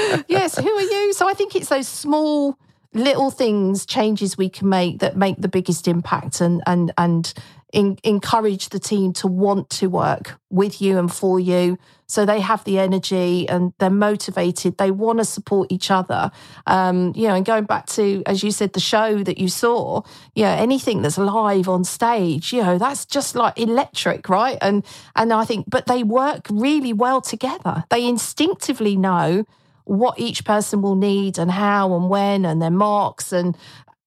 yes. 0.29 0.57
Who 0.57 0.71
are 0.71 0.81
you? 0.81 1.13
So 1.13 1.29
I 1.29 1.35
think 1.35 1.55
it's 1.55 1.69
those 1.69 1.87
small 1.87 2.59
little 2.95 3.31
things, 3.31 3.85
changes 3.85 4.39
we 4.39 4.49
can 4.49 4.69
make 4.71 5.01
that 5.01 5.17
make 5.17 5.37
the 5.39 5.49
biggest 5.49 5.87
impact, 5.87 6.41
and 6.41 6.63
and 6.67 6.93
and 6.97 7.35
in, 7.73 7.99
encourage 8.05 8.69
the 8.69 8.79
team 8.79 9.13
to 9.15 9.27
want 9.27 9.71
to 9.71 9.89
work 9.89 10.39
with 10.51 10.81
you 10.81 10.99
and 10.99 11.13
for 11.13 11.41
you. 11.41 11.79
So 12.09 12.25
they 12.25 12.41
have 12.41 12.63
the 12.65 12.79
energy 12.79 13.49
and 13.49 13.73
they're 13.79 13.91
motivated. 13.91 14.79
They 14.79 14.93
want 14.93 15.19
to 15.19 15.25
support 15.25 15.73
each 15.73 15.91
other. 15.91 16.31
Um, 16.67 17.13
you 17.17 17.27
know 17.27 17.35
and 17.35 17.45
going 17.45 17.65
back 17.65 17.87
to 17.87 18.23
as 18.27 18.43
you 18.43 18.51
said 18.51 18.73
the 18.73 18.81
show 18.81 19.23
that 19.25 19.39
you 19.39 19.49
saw 19.49 20.03
you 20.35 20.45
know 20.45 20.51
anything 20.51 21.03
that's 21.03 21.19
live 21.19 21.69
on 21.69 21.85
stage 21.85 22.53
you 22.53 22.63
know 22.63 22.79
that's 22.79 23.05
just 23.05 23.35
like 23.35 23.59
electric 23.59 24.29
right? 24.29 24.59
And 24.61 24.85
and 25.15 25.33
i 25.33 25.45
think 25.45 25.67
but 25.69 25.87
they 25.87 26.03
work 26.03 26.47
really 26.51 26.93
well 26.93 27.21
together. 27.21 27.85
They 27.91 28.07
instinctively 28.07 28.97
know 28.97 29.45
what 29.85 30.19
each 30.19 30.45
person 30.45 30.83
will 30.83 30.97
need 30.97 31.39
and 31.39 31.51
how 31.51 31.95
and 31.95 32.09
when 32.09 32.45
and 32.45 32.61
their 32.61 32.71
marks 32.71 33.33
and 33.33 33.57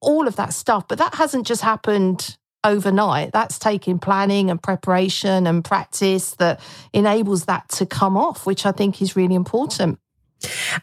all 0.00 0.26
of 0.26 0.36
that 0.36 0.52
stuff. 0.52 0.86
But 0.88 0.98
that 0.98 1.14
hasn't 1.14 1.46
just 1.46 1.62
happened 1.62 2.36
overnight. 2.64 3.32
That's 3.32 3.58
taking 3.58 3.98
planning 3.98 4.50
and 4.50 4.62
preparation 4.62 5.46
and 5.46 5.64
practice 5.64 6.32
that 6.32 6.60
enables 6.92 7.46
that 7.46 7.68
to 7.70 7.86
come 7.86 8.16
off, 8.16 8.46
which 8.46 8.66
I 8.66 8.72
think 8.72 9.00
is 9.00 9.16
really 9.16 9.34
important. 9.34 9.98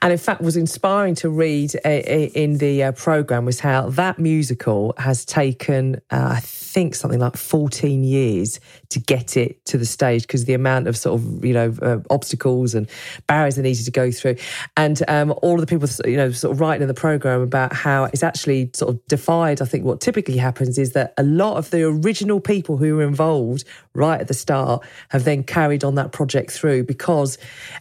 And 0.01 0.11
in 0.11 0.19
fact, 0.19 0.41
was 0.41 0.55
inspiring 0.55 1.15
to 1.15 1.29
read 1.29 1.75
uh, 1.83 1.89
in 1.89 2.59
the 2.59 2.83
uh, 2.83 2.91
program 2.91 3.45
was 3.45 3.59
how 3.59 3.89
that 3.89 4.19
musical 4.19 4.93
has 4.97 5.25
taken, 5.25 5.95
uh, 6.11 6.33
I 6.35 6.39
think, 6.67 6.95
something 6.95 7.19
like 7.19 7.38
14 7.38 8.03
years 8.03 8.60
to 8.89 8.99
get 8.99 9.38
it 9.38 9.63
to 9.65 9.77
the 9.77 9.86
stage 9.86 10.23
because 10.23 10.45
the 10.45 10.53
amount 10.53 10.88
of 10.88 10.97
sort 10.97 11.19
of, 11.19 11.45
you 11.45 11.53
know, 11.53 11.73
uh, 11.82 11.99
obstacles 12.10 12.75
and 12.75 12.88
barriers 13.27 13.56
they 13.56 13.62
needed 13.62 13.86
to 13.86 13.91
go 13.91 14.12
through. 14.12 14.36
And 14.75 15.01
um, 15.08 15.34
all 15.41 15.56
of 15.56 15.62
the 15.62 15.67
people, 15.67 15.88
you 16.10 16.17
know, 16.17 16.32
sort 16.32 16.53
of 16.53 16.60
writing 16.60 16.82
in 16.82 16.88
the 16.88 16.93
program 16.93 17.41
about 17.41 17.73
how 17.73 18.06
it's 18.06 18.23
actually 18.23 18.71
sort 18.73 18.93
of 18.93 19.06
defied. 19.08 19.62
I 19.62 19.65
think 19.65 19.86
what 19.86 20.01
typically 20.01 20.38
happens 20.38 20.77
is 20.77 20.93
that 20.93 21.13
a 21.17 21.23
lot 21.23 21.58
of 21.58 21.69
the 21.71 21.84
original 21.84 22.39
people 22.39 22.77
who 22.77 22.97
were 22.97 23.03
involved 23.03 23.63
right 23.93 24.19
at 24.19 24.27
the 24.27 24.34
start 24.34 24.86
have 25.10 25.23
then 25.23 25.43
carried 25.43 25.84
on 25.84 25.95
that 25.95 26.12
project 26.12 26.51
through 26.51 26.84
because, 26.84 27.38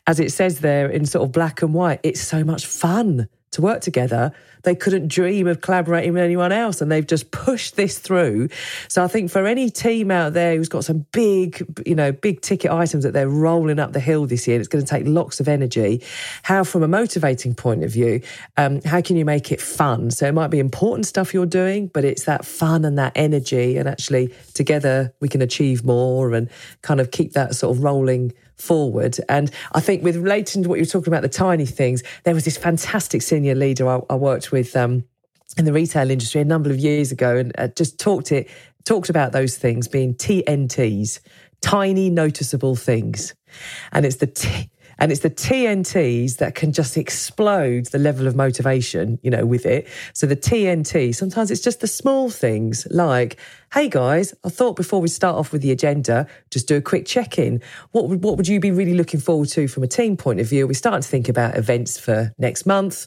as 0.07 0.21
it 0.21 0.33
says 0.33 0.61
there 0.61 0.89
in 0.89 1.07
sort 1.07 1.25
of 1.25 1.33
black 1.33 1.63
and 1.63 1.75
white, 1.75 2.01
it's 2.03 2.21
so 2.21 2.45
much 2.45 2.67
fun 2.67 3.29
to 3.57 3.63
work 3.63 3.81
together. 3.81 4.33
They 4.63 4.75
couldn't 4.75 5.09
dream 5.09 5.47
of 5.47 5.61
collaborating 5.61 6.13
with 6.13 6.23
anyone 6.23 6.53
else, 6.53 6.81
and 6.81 6.91
they've 6.91 7.07
just 7.07 7.31
pushed 7.31 7.77
this 7.77 7.99
through. 7.99 8.49
So 8.89 9.03
I 9.03 9.09
think 9.09 9.31
for 9.31 9.47
any 9.47 9.71
team 9.71 10.11
out 10.11 10.33
there 10.33 10.57
who's 10.57 10.69
got 10.69 10.85
some 10.85 11.07
big, 11.13 11.65
you 11.87 11.95
know, 11.95 12.13
big 12.13 12.41
ticket 12.41 12.71
items 12.71 13.05
that 13.05 13.13
they're 13.13 13.29
rolling 13.29 13.79
up 13.79 13.93
the 13.93 14.01
hill 14.01 14.27
this 14.27 14.47
year, 14.47 14.59
it's 14.59 14.69
going 14.69 14.85
to 14.85 14.89
take 14.89 15.07
lots 15.07 15.41
of 15.41 15.49
energy. 15.49 16.03
How, 16.43 16.65
from 16.65 16.83
a 16.83 16.89
motivating 16.89 17.55
point 17.55 17.85
of 17.85 17.93
view, 17.93 18.21
um, 18.57 18.83
how 18.83 19.01
can 19.01 19.17
you 19.17 19.25
make 19.25 19.53
it 19.53 19.61
fun? 19.61 20.11
So 20.11 20.27
it 20.27 20.33
might 20.33 20.49
be 20.49 20.59
important 20.59 21.07
stuff 21.07 21.33
you're 21.33 21.47
doing, 21.47 21.87
but 21.89 22.05
it's 22.05 22.25
that 22.25 22.45
fun 22.45 22.85
and 22.85 22.99
that 22.99 23.13
energy, 23.15 23.77
and 23.77 23.89
actually 23.89 24.35
together 24.55 25.15
we 25.21 25.29
can 25.29 25.43
achieve 25.43 25.85
more 25.85 26.33
and 26.33 26.51
kind 26.83 27.01
of 27.01 27.11
keep 27.11 27.33
that 27.33 27.55
sort 27.55 27.77
of 27.77 27.83
rolling 27.83 28.33
forward. 28.57 29.19
And 29.29 29.51
I 29.73 29.81
think 29.81 30.03
with 30.03 30.17
relating 30.17 30.63
to 30.63 30.69
what 30.69 30.77
you 30.77 30.83
were 30.83 30.91
talking 30.91 31.13
about, 31.13 31.23
the 31.23 31.29
tiny 31.29 31.67
things, 31.67 32.03
there 32.25 32.35
was 32.35 32.45
this 32.45 32.57
fantastic 32.57 33.23
senior 33.23 33.55
leader 33.55 33.89
I, 33.89 34.01
I 34.11 34.17
worked 34.17 34.53
with 34.53 34.77
um, 34.77 35.05
in 35.57 35.65
the 35.65 35.73
retail 35.73 36.11
industry 36.11 36.41
a 36.41 36.45
number 36.45 36.71
of 36.71 36.79
years 36.79 37.13
ago, 37.13 37.37
and 37.37 37.53
uh, 37.59 37.69
just 37.69 37.99
talked 37.99 38.33
it 38.33 38.49
talked 38.85 39.11
about 39.11 39.33
those 39.33 39.57
things 39.57 39.89
being 39.89 40.15
TNTs, 40.15 41.21
tiny 41.61 42.09
noticeable 42.09 42.77
things, 42.77 43.35
and 43.93 44.07
it's 44.07 44.17
the 44.17 44.29
T- 44.29 44.71
and 44.99 45.13
it's 45.13 45.21
the 45.21 45.31
TNTs 45.31 46.39
that 46.39 46.55
can 46.55 46.73
just 46.73 46.97
explode 46.97 47.87
the 47.87 47.99
level 47.99 48.27
of 48.27 48.35
motivation, 48.35 49.19
you 49.23 49.31
know, 49.31 49.45
with 49.45 49.67
it. 49.67 49.87
So 50.15 50.27
the 50.27 50.37
TNT, 50.37 51.15
sometimes 51.15 51.51
it's 51.51 51.61
just 51.61 51.81
the 51.81 51.87
small 51.87 52.31
things 52.31 52.87
like, 52.91 53.37
hey 53.73 53.89
guys, 53.89 54.35
I 54.45 54.49
thought 54.49 54.77
before 54.77 55.01
we 55.01 55.09
start 55.09 55.37
off 55.37 55.53
with 55.53 55.63
the 55.63 55.71
agenda, 55.71 56.27
just 56.51 56.69
do 56.69 56.77
a 56.77 56.81
quick 56.81 57.07
check 57.07 57.39
in. 57.39 57.61
What 57.93 58.09
would, 58.09 58.23
what 58.23 58.37
would 58.37 58.49
you 58.49 58.61
be 58.61 58.71
really 58.71 58.95
looking 58.95 59.21
forward 59.21 59.49
to 59.51 59.69
from 59.69 59.83
a 59.83 59.89
team 59.89 60.17
point 60.17 60.41
of 60.41 60.49
view? 60.49 60.67
We're 60.67 60.75
starting 60.75 61.03
to 61.03 61.09
think 61.09 61.29
about 61.29 61.57
events 61.57 61.99
for 61.99 62.33
next 62.39 62.67
month 62.67 63.07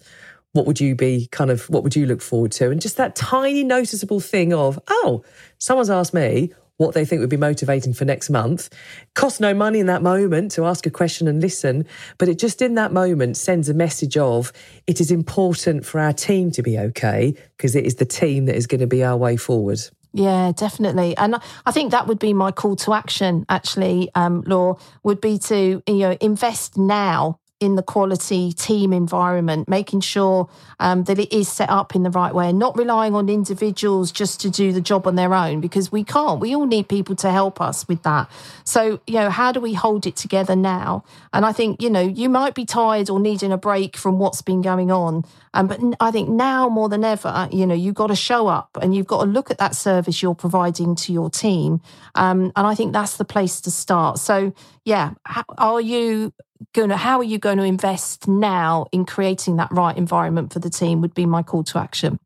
what 0.53 0.65
would 0.65 0.79
you 0.79 0.95
be 0.95 1.27
kind 1.27 1.51
of, 1.51 1.69
what 1.69 1.83
would 1.83 1.95
you 1.95 2.05
look 2.05 2.21
forward 2.21 2.51
to? 2.53 2.71
And 2.71 2.81
just 2.81 2.97
that 2.97 3.15
tiny 3.15 3.63
noticeable 3.63 4.19
thing 4.19 4.51
of, 4.51 4.79
oh, 4.87 5.23
someone's 5.59 5.91
asked 5.91 6.13
me 6.13 6.53
what 6.79 6.93
they 6.93 7.03
think 7.03 7.19
would 7.19 7.29
be 7.29 7.37
motivating 7.37 7.93
for 7.93 8.05
next 8.05 8.29
month. 8.29 8.69
Cost 9.13 9.41
no 9.41 9.53
money 9.53 9.79
in 9.79 9.85
that 9.87 10.01
moment 10.01 10.51
to 10.51 10.65
ask 10.65 10.85
a 10.85 10.89
question 10.89 11.27
and 11.27 11.41
listen, 11.41 11.85
but 12.17 12.29
it 12.29 12.39
just 12.39 12.61
in 12.61 12.75
that 12.75 12.93
moment 12.93 13.35
sends 13.35 13.67
a 13.67 13.73
message 13.73 14.15
of 14.17 14.53
it 14.87 15.01
is 15.01 15.11
important 15.11 15.85
for 15.85 15.99
our 15.99 16.13
team 16.13 16.51
to 16.51 16.63
be 16.63 16.79
okay 16.79 17.35
because 17.57 17.75
it 17.75 17.85
is 17.85 17.95
the 17.95 18.05
team 18.05 18.45
that 18.45 18.55
is 18.55 18.65
going 18.65 18.79
to 18.79 18.87
be 18.87 19.03
our 19.03 19.17
way 19.17 19.35
forward. 19.35 19.79
Yeah, 20.13 20.53
definitely. 20.55 21.15
And 21.17 21.35
I 21.65 21.71
think 21.71 21.91
that 21.91 22.07
would 22.07 22.17
be 22.17 22.33
my 22.33 22.51
call 22.51 22.77
to 22.77 22.93
action, 22.93 23.45
actually, 23.49 24.09
um, 24.15 24.41
Law, 24.47 24.79
would 25.03 25.19
be 25.19 25.37
to, 25.37 25.83
you 25.85 25.97
know, 25.97 26.17
invest 26.21 26.77
now 26.77 27.39
in 27.59 27.75
the 27.75 27.83
quality 27.83 28.53
team 28.53 28.93
environment, 28.93 29.67
making 29.67 29.99
sure 29.99 30.49
um, 30.79 31.03
that 31.03 31.19
it 31.19 31.33
is 31.33 31.49
set 31.49 31.69
up 31.69 31.93
in 31.93 32.03
the 32.03 32.09
right 32.09 32.33
way 32.33 32.49
and 32.49 32.57
not 32.57 32.77
relying 32.77 33.13
on 33.13 33.27
individuals 33.27 34.11
just 34.11 34.39
to 34.39 34.49
do 34.49 34.71
the 34.71 34.79
job 34.79 35.05
on 35.05 35.15
their 35.15 35.33
own 35.33 35.59
because 35.59 35.91
we 35.91 36.03
can't. 36.03 36.39
We 36.39 36.55
all 36.55 36.65
need 36.65 36.87
people 36.87 37.15
to 37.17 37.31
help 37.31 37.59
us 37.59 37.85
with 37.87 38.03
that. 38.03 38.31
So, 38.63 39.01
you 39.05 39.15
know, 39.15 39.29
how 39.29 39.51
do 39.51 39.59
we 39.59 39.73
hold 39.73 40.07
it 40.07 40.15
together 40.15 40.55
now? 40.55 41.03
And 41.33 41.45
I 41.45 41.51
think, 41.51 41.81
you 41.81 41.89
know, 41.89 42.01
you 42.01 42.29
might 42.29 42.55
be 42.55 42.65
tired 42.65 43.09
or 43.09 43.19
needing 43.19 43.51
a 43.51 43.57
break 43.57 43.97
from 43.97 44.19
what's 44.19 44.41
been 44.41 44.61
going 44.61 44.89
on. 44.89 45.25
Um, 45.53 45.67
but 45.67 45.81
I 45.99 46.11
think 46.11 46.29
now 46.29 46.69
more 46.69 46.87
than 46.87 47.03
ever, 47.03 47.49
you 47.51 47.65
know, 47.65 47.75
you've 47.75 47.95
got 47.95 48.07
to 48.07 48.15
show 48.15 48.47
up 48.47 48.77
and 48.81 48.95
you've 48.95 49.07
got 49.07 49.25
to 49.25 49.29
look 49.29 49.51
at 49.51 49.57
that 49.57 49.75
service 49.75 50.21
you're 50.21 50.35
providing 50.35 50.95
to 50.95 51.11
your 51.11 51.29
team. 51.29 51.81
Um, 52.15 52.53
and 52.55 52.67
I 52.67 52.75
think 52.75 52.93
that's 52.93 53.17
the 53.17 53.25
place 53.25 53.59
to 53.61 53.71
start. 53.71 54.19
So, 54.19 54.53
yeah, 54.85 55.13
are 55.57 55.81
you 55.81 56.33
going 56.73 56.89
to 56.89 56.97
how 56.97 57.19
are 57.19 57.23
you 57.23 57.37
going 57.37 57.57
to 57.57 57.63
invest 57.63 58.27
now 58.27 58.85
in 58.91 59.05
creating 59.05 59.57
that 59.57 59.71
right 59.71 59.97
environment 59.97 60.51
for 60.51 60.59
the 60.59 60.69
team 60.69 61.01
would 61.01 61.13
be 61.13 61.25
my 61.25 61.43
call 61.43 61.63
to 61.63 61.79
action 61.79 62.19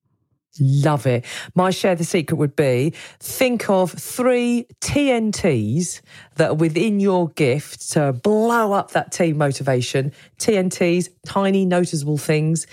Love 0.59 1.07
it. 1.07 1.25
My 1.55 1.71
share 1.71 1.95
the 1.95 2.03
secret 2.03 2.37
would 2.37 2.55
be 2.55 2.93
think 3.19 3.69
of 3.69 3.91
three 3.91 4.67
TNTs 4.81 6.01
that 6.35 6.51
are 6.51 6.53
within 6.55 6.99
your 6.99 7.29
gift 7.29 7.91
to 7.91 8.13
blow 8.13 8.73
up 8.73 8.91
that 8.91 9.11
team 9.11 9.37
motivation. 9.37 10.11
TNTs, 10.37 11.09
tiny 11.25 11.65
noticeable 11.65 12.17
things. 12.17 12.67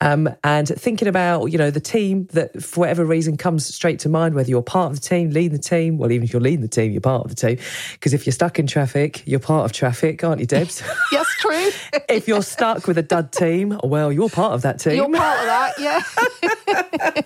Um, 0.00 0.28
and 0.44 0.68
thinking 0.68 1.08
about, 1.08 1.46
you 1.46 1.58
know, 1.58 1.70
the 1.70 1.80
team 1.80 2.26
that 2.32 2.62
for 2.62 2.80
whatever 2.80 3.04
reason 3.04 3.36
comes 3.36 3.66
straight 3.66 3.98
to 4.00 4.08
mind, 4.08 4.34
whether 4.34 4.48
you're 4.48 4.62
part 4.62 4.92
of 4.92 5.00
the 5.00 5.06
team, 5.06 5.30
leading 5.30 5.56
the 5.56 5.62
team, 5.62 5.98
well, 5.98 6.12
even 6.12 6.24
if 6.24 6.32
you're 6.32 6.40
leading 6.40 6.62
the 6.62 6.68
team, 6.68 6.92
you're 6.92 7.00
part 7.00 7.24
of 7.24 7.34
the 7.34 7.36
team. 7.36 7.58
Because 7.92 8.14
if 8.14 8.26
you're 8.26 8.32
stuck 8.32 8.58
in 8.58 8.66
traffic, 8.66 9.22
you're 9.26 9.40
part 9.40 9.64
of 9.64 9.72
traffic, 9.72 10.22
aren't 10.22 10.40
you, 10.40 10.46
Debs? 10.46 10.82
yes, 11.12 11.26
true. 11.38 11.70
if 12.08 12.28
you're 12.28 12.42
stuck 12.42 12.86
with 12.86 12.96
a 12.98 13.02
dud 13.02 13.32
team, 13.32 13.78
well, 13.82 14.12
you're 14.12 14.30
part 14.30 14.52
of 14.52 14.62
that 14.62 14.78
team. 14.78 14.96
You're 14.96 15.12
part 15.12 15.40
of 15.40 15.46
that, 15.46 15.72
yeah. 15.78 17.22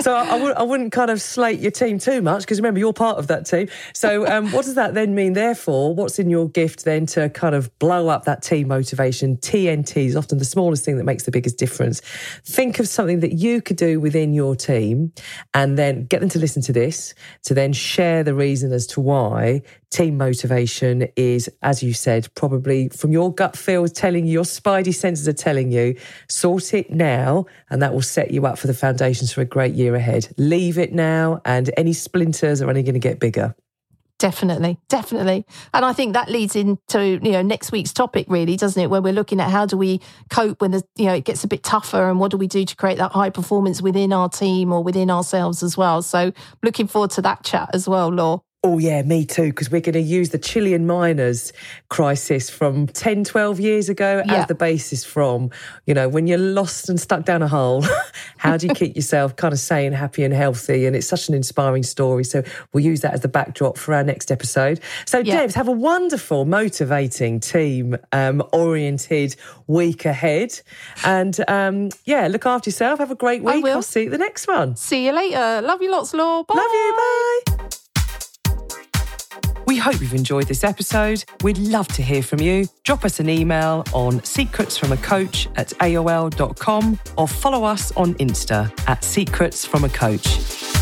so 0.00 0.14
I, 0.14 0.22
I, 0.22 0.38
w- 0.38 0.54
I 0.54 0.62
wouldn't 0.62 0.92
kind 0.92 1.10
of 1.10 1.20
slate 1.20 1.60
your 1.60 1.70
team 1.70 1.98
too 1.98 2.22
much 2.22 2.42
because 2.42 2.58
remember 2.58 2.80
you're 2.80 2.92
part 2.92 3.18
of 3.18 3.26
that 3.26 3.46
team. 3.46 3.68
So 3.92 4.26
um, 4.26 4.50
what 4.50 4.64
does 4.64 4.74
that 4.74 4.94
then 4.94 5.14
mean? 5.14 5.34
Therefore, 5.34 5.94
what's 5.94 6.18
in 6.18 6.30
your 6.30 6.48
gift 6.48 6.84
then 6.84 7.06
to 7.06 7.28
kind 7.28 7.54
of 7.54 7.76
blow 7.78 8.08
up 8.08 8.24
that 8.24 8.42
team 8.42 8.68
motivation? 8.68 9.36
TNT 9.36 10.06
is 10.06 10.16
often 10.16 10.38
the 10.38 10.44
smallest 10.44 10.84
thing 10.84 10.96
that 10.96 11.04
makes 11.04 11.24
the 11.24 11.30
biggest 11.30 11.58
difference. 11.58 12.00
Think 12.44 12.78
of 12.78 12.88
something 12.88 13.20
that 13.20 13.34
you 13.34 13.60
could 13.60 13.76
do 13.76 14.00
within 14.00 14.32
your 14.32 14.56
team, 14.56 15.12
and 15.52 15.78
then 15.78 16.06
get 16.06 16.20
them 16.20 16.28
to 16.30 16.38
listen 16.38 16.62
to 16.62 16.72
this 16.72 17.14
to 17.44 17.54
then 17.54 17.72
share 17.72 18.22
the 18.22 18.34
reason 18.34 18.72
as 18.72 18.86
to 18.88 19.00
why 19.00 19.62
team 19.94 20.18
motivation 20.18 21.06
is, 21.14 21.48
as 21.62 21.82
you 21.82 21.92
said, 21.92 22.26
probably 22.34 22.88
from 22.88 23.12
your 23.12 23.32
gut 23.32 23.56
feel 23.56 23.86
telling 23.86 24.26
you, 24.26 24.32
your 24.32 24.44
spidey 24.44 24.92
senses 24.92 25.28
are 25.28 25.32
telling 25.32 25.70
you, 25.70 25.96
sort 26.28 26.74
it 26.74 26.90
now, 26.90 27.46
and 27.70 27.80
that 27.80 27.94
will 27.94 28.02
set 28.02 28.32
you 28.32 28.44
up 28.44 28.58
for 28.58 28.66
the 28.66 28.74
foundations 28.74 29.32
for 29.32 29.40
a 29.40 29.44
great 29.44 29.74
year 29.74 29.94
ahead. 29.94 30.28
Leave 30.36 30.78
it 30.78 30.92
now, 30.92 31.40
and 31.44 31.70
any 31.76 31.92
splinters 31.92 32.60
are 32.60 32.68
only 32.68 32.82
going 32.82 32.94
to 32.94 33.00
get 33.00 33.20
bigger. 33.20 33.54
Definitely, 34.18 34.78
definitely. 34.88 35.44
And 35.72 35.84
I 35.84 35.92
think 35.92 36.12
that 36.12 36.28
leads 36.28 36.54
into, 36.54 37.20
you 37.22 37.32
know, 37.32 37.42
next 37.42 37.72
week's 37.72 37.92
topic 37.92 38.26
really, 38.28 38.56
doesn't 38.56 38.80
it? 38.80 38.88
Where 38.88 39.02
we're 39.02 39.12
looking 39.12 39.40
at 39.40 39.50
how 39.50 39.66
do 39.66 39.76
we 39.76 40.00
cope 40.30 40.60
when 40.60 40.70
the, 40.70 40.84
you 40.94 41.06
know, 41.06 41.14
it 41.14 41.24
gets 41.24 41.42
a 41.42 41.48
bit 41.48 41.64
tougher 41.64 42.08
and 42.08 42.20
what 42.20 42.30
do 42.30 42.36
we 42.36 42.46
do 42.46 42.64
to 42.64 42.76
create 42.76 42.98
that 42.98 43.10
high 43.10 43.30
performance 43.30 43.82
within 43.82 44.12
our 44.12 44.28
team 44.28 44.72
or 44.72 44.84
within 44.84 45.10
ourselves 45.10 45.64
as 45.64 45.76
well. 45.76 46.00
So 46.00 46.32
looking 46.62 46.86
forward 46.86 47.10
to 47.12 47.22
that 47.22 47.42
chat 47.42 47.70
as 47.74 47.88
well, 47.88 48.08
Law. 48.08 48.43
Oh, 48.66 48.78
yeah, 48.78 49.02
me 49.02 49.26
too, 49.26 49.50
because 49.50 49.70
we're 49.70 49.82
going 49.82 49.92
to 49.92 50.00
use 50.00 50.30
the 50.30 50.38
Chilean 50.38 50.86
miners 50.86 51.52
crisis 51.90 52.48
from 52.48 52.86
10, 52.86 53.24
12 53.24 53.60
years 53.60 53.90
ago 53.90 54.22
yeah. 54.24 54.36
as 54.36 54.46
the 54.46 54.54
basis 54.54 55.04
from, 55.04 55.50
you 55.86 55.92
know, 55.92 56.08
when 56.08 56.26
you're 56.26 56.38
lost 56.38 56.88
and 56.88 56.98
stuck 56.98 57.26
down 57.26 57.42
a 57.42 57.46
hole, 57.46 57.84
how 58.38 58.56
do 58.56 58.66
you 58.66 58.72
keep 58.72 58.96
yourself 58.96 59.36
kind 59.36 59.52
of 59.52 59.60
sane, 59.60 59.92
happy, 59.92 60.24
and 60.24 60.32
healthy? 60.32 60.86
And 60.86 60.96
it's 60.96 61.06
such 61.06 61.28
an 61.28 61.34
inspiring 61.34 61.82
story. 61.82 62.24
So 62.24 62.42
we'll 62.72 62.82
use 62.82 63.02
that 63.02 63.12
as 63.12 63.20
the 63.20 63.28
backdrop 63.28 63.76
for 63.76 63.92
our 63.92 64.02
next 64.02 64.32
episode. 64.32 64.80
So, 65.04 65.18
yeah. 65.18 65.40
Debs, 65.40 65.54
have 65.56 65.68
a 65.68 65.72
wonderful, 65.72 66.46
motivating, 66.46 67.40
team 67.40 67.98
um, 68.12 68.42
oriented 68.54 69.36
week 69.66 70.06
ahead. 70.06 70.58
And 71.04 71.38
um, 71.48 71.90
yeah, 72.06 72.28
look 72.28 72.46
after 72.46 72.70
yourself. 72.70 72.98
Have 72.98 73.10
a 73.10 73.14
great 73.14 73.44
week. 73.44 73.56
I 73.56 73.58
will. 73.58 73.76
I'll 73.76 73.82
see 73.82 74.04
you 74.04 74.06
at 74.06 74.12
the 74.12 74.16
next 74.16 74.48
one. 74.48 74.74
See 74.76 75.04
you 75.04 75.12
later. 75.12 75.60
Love 75.60 75.82
you 75.82 75.90
lots, 75.90 76.14
Law. 76.14 76.44
Bye. 76.44 76.54
Love 76.54 76.72
you. 76.72 76.94
Bye. 77.58 77.68
We 79.66 79.76
hope 79.76 80.00
you've 80.00 80.14
enjoyed 80.14 80.46
this 80.46 80.64
episode. 80.64 81.24
We'd 81.42 81.58
love 81.58 81.88
to 81.88 82.02
hear 82.02 82.22
from 82.22 82.40
you. 82.40 82.66
Drop 82.82 83.04
us 83.04 83.20
an 83.20 83.28
email 83.28 83.84
on 83.92 84.20
secretsfromacoach 84.20 85.48
at 85.56 85.68
aol.com 85.68 86.98
or 87.16 87.28
follow 87.28 87.64
us 87.64 87.92
on 87.96 88.14
Insta 88.14 88.70
at 88.88 89.02
secretsfromacoach. 89.02 90.73